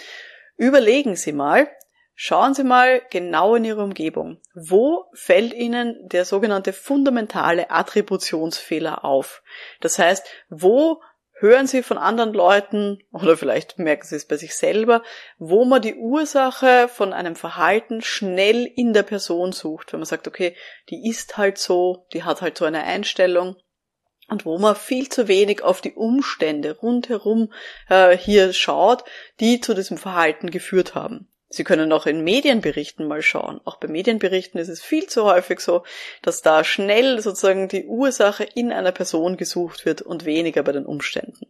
Überlegen 0.56 1.16
Sie 1.16 1.32
mal, 1.32 1.68
schauen 2.14 2.54
Sie 2.54 2.64
mal 2.64 3.02
genau 3.10 3.56
in 3.56 3.64
Ihre 3.64 3.82
Umgebung. 3.82 4.40
Wo 4.54 5.06
fällt 5.12 5.52
Ihnen 5.52 5.96
der 6.08 6.24
sogenannte 6.24 6.72
fundamentale 6.72 7.70
Attributionsfehler 7.70 9.04
auf? 9.04 9.42
Das 9.80 9.98
heißt, 9.98 10.26
wo 10.48 11.00
hören 11.40 11.66
Sie 11.66 11.82
von 11.82 11.98
anderen 11.98 12.32
Leuten 12.32 13.02
oder 13.12 13.36
vielleicht 13.36 13.78
merken 13.78 14.06
Sie 14.06 14.16
es 14.16 14.26
bei 14.26 14.36
sich 14.36 14.54
selber, 14.54 15.02
wo 15.38 15.64
man 15.64 15.82
die 15.82 15.94
Ursache 15.94 16.88
von 16.88 17.12
einem 17.12 17.36
Verhalten 17.36 18.02
schnell 18.02 18.64
in 18.64 18.92
der 18.92 19.02
Person 19.02 19.52
sucht. 19.52 19.92
Wenn 19.92 20.00
man 20.00 20.06
sagt, 20.06 20.26
okay, 20.28 20.56
die 20.90 21.08
ist 21.08 21.36
halt 21.36 21.58
so, 21.58 22.06
die 22.12 22.24
hat 22.24 22.42
halt 22.42 22.58
so 22.58 22.64
eine 22.64 22.82
Einstellung 22.82 23.56
und 24.28 24.44
wo 24.44 24.58
man 24.58 24.76
viel 24.76 25.08
zu 25.08 25.28
wenig 25.28 25.62
auf 25.62 25.80
die 25.80 25.94
Umstände 25.94 26.76
rundherum 26.76 27.52
äh, 27.88 28.16
hier 28.16 28.52
schaut, 28.52 29.04
die 29.40 29.60
zu 29.60 29.74
diesem 29.74 29.96
Verhalten 29.96 30.50
geführt 30.50 30.94
haben. 30.94 31.28
Sie 31.50 31.64
können 31.64 31.92
auch 31.92 32.06
in 32.06 32.24
Medienberichten 32.24 33.08
mal 33.08 33.22
schauen. 33.22 33.60
Auch 33.64 33.76
bei 33.76 33.88
Medienberichten 33.88 34.60
ist 34.60 34.68
es 34.68 34.82
viel 34.82 35.06
zu 35.06 35.24
häufig 35.24 35.60
so, 35.60 35.82
dass 36.22 36.42
da 36.42 36.62
schnell 36.62 37.20
sozusagen 37.20 37.68
die 37.68 37.86
Ursache 37.86 38.44
in 38.44 38.70
einer 38.70 38.92
Person 38.92 39.38
gesucht 39.38 39.86
wird 39.86 40.02
und 40.02 40.26
weniger 40.26 40.62
bei 40.62 40.72
den 40.72 40.84
Umständen. 40.84 41.46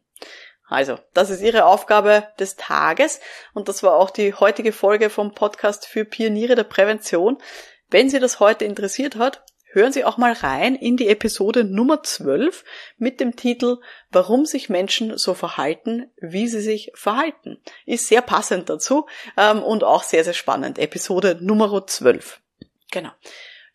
Also, 0.69 0.99
das 1.15 1.31
ist 1.31 1.41
Ihre 1.41 1.65
Aufgabe 1.65 2.29
des 2.39 2.57
Tages 2.57 3.21
und 3.55 3.69
das 3.69 3.83
war 3.83 3.95
auch 3.95 4.11
die 4.11 4.35
heutige 4.35 4.73
Folge 4.73 5.11
vom 5.11 5.33
Podcast 5.33 5.87
für 5.87 6.05
Pioniere 6.05 6.55
der 6.55 6.65
Prävention. 6.65 7.39
Wenn 7.89 8.11
Sie 8.11 8.21
das 8.21 8.39
heute 8.39 8.67
interessiert 8.67 9.17
hat, 9.17 9.43
hören 9.73 9.93
Sie 9.93 10.05
auch 10.05 10.17
mal 10.17 10.33
rein 10.33 10.75
in 10.75 10.97
die 10.97 11.09
Episode 11.09 11.65
Nummer 11.65 12.03
12 12.03 12.65
mit 12.97 13.21
dem 13.21 13.37
Titel 13.37 13.79
Warum 14.11 14.47
sich 14.47 14.69
Menschen 14.69 15.19
so 15.19 15.35
verhalten, 15.35 16.11
wie 16.17 16.49
sie 16.49 16.61
sich 16.61 16.91
verhalten. 16.95 17.59
Ist 17.87 18.09
sehr 18.09 18.23
passend 18.23 18.69
dazu 18.69 19.07
ähm, 19.37 19.63
und 19.63 19.85
auch 19.85 20.03
sehr, 20.03 20.25
sehr 20.25 20.35
spannend. 20.35 20.79
Episode 20.79 21.39
Nummer 21.41 21.87
12. 21.87 22.41
Genau. 22.91 23.11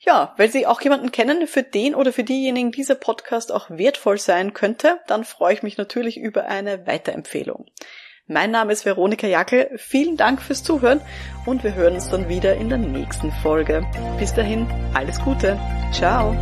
Ja, 0.05 0.33
weil 0.35 0.51
Sie 0.51 0.67
auch 0.67 0.81
jemanden 0.81 1.13
kennen, 1.13 1.47
für 1.47 1.63
den 1.63 1.95
oder 1.95 2.11
für 2.11 2.25
diejenigen 2.25 2.71
dieser 2.73 2.95
Podcast 2.95 3.53
auch 3.53 3.69
wertvoll 3.69 4.17
sein 4.17 4.53
könnte, 4.53 4.99
dann 5.07 5.23
freue 5.23 5.53
ich 5.53 5.63
mich 5.63 5.77
natürlich 5.77 6.17
über 6.17 6.45
eine 6.45 6.85
Weiterempfehlung. 6.85 7.67
Mein 8.27 8.51
Name 8.51 8.71
ist 8.71 8.85
Veronika 8.85 9.27
Jackel. 9.27 9.69
Vielen 9.75 10.15
Dank 10.15 10.41
fürs 10.41 10.63
Zuhören 10.63 11.01
und 11.45 11.63
wir 11.65 11.75
hören 11.75 11.95
uns 11.95 12.09
dann 12.09 12.29
wieder 12.29 12.55
in 12.55 12.69
der 12.69 12.77
nächsten 12.77 13.33
Folge. 13.41 13.85
Bis 14.17 14.33
dahin, 14.33 14.65
alles 14.93 15.19
Gute. 15.19 15.59
Ciao. 15.91 16.33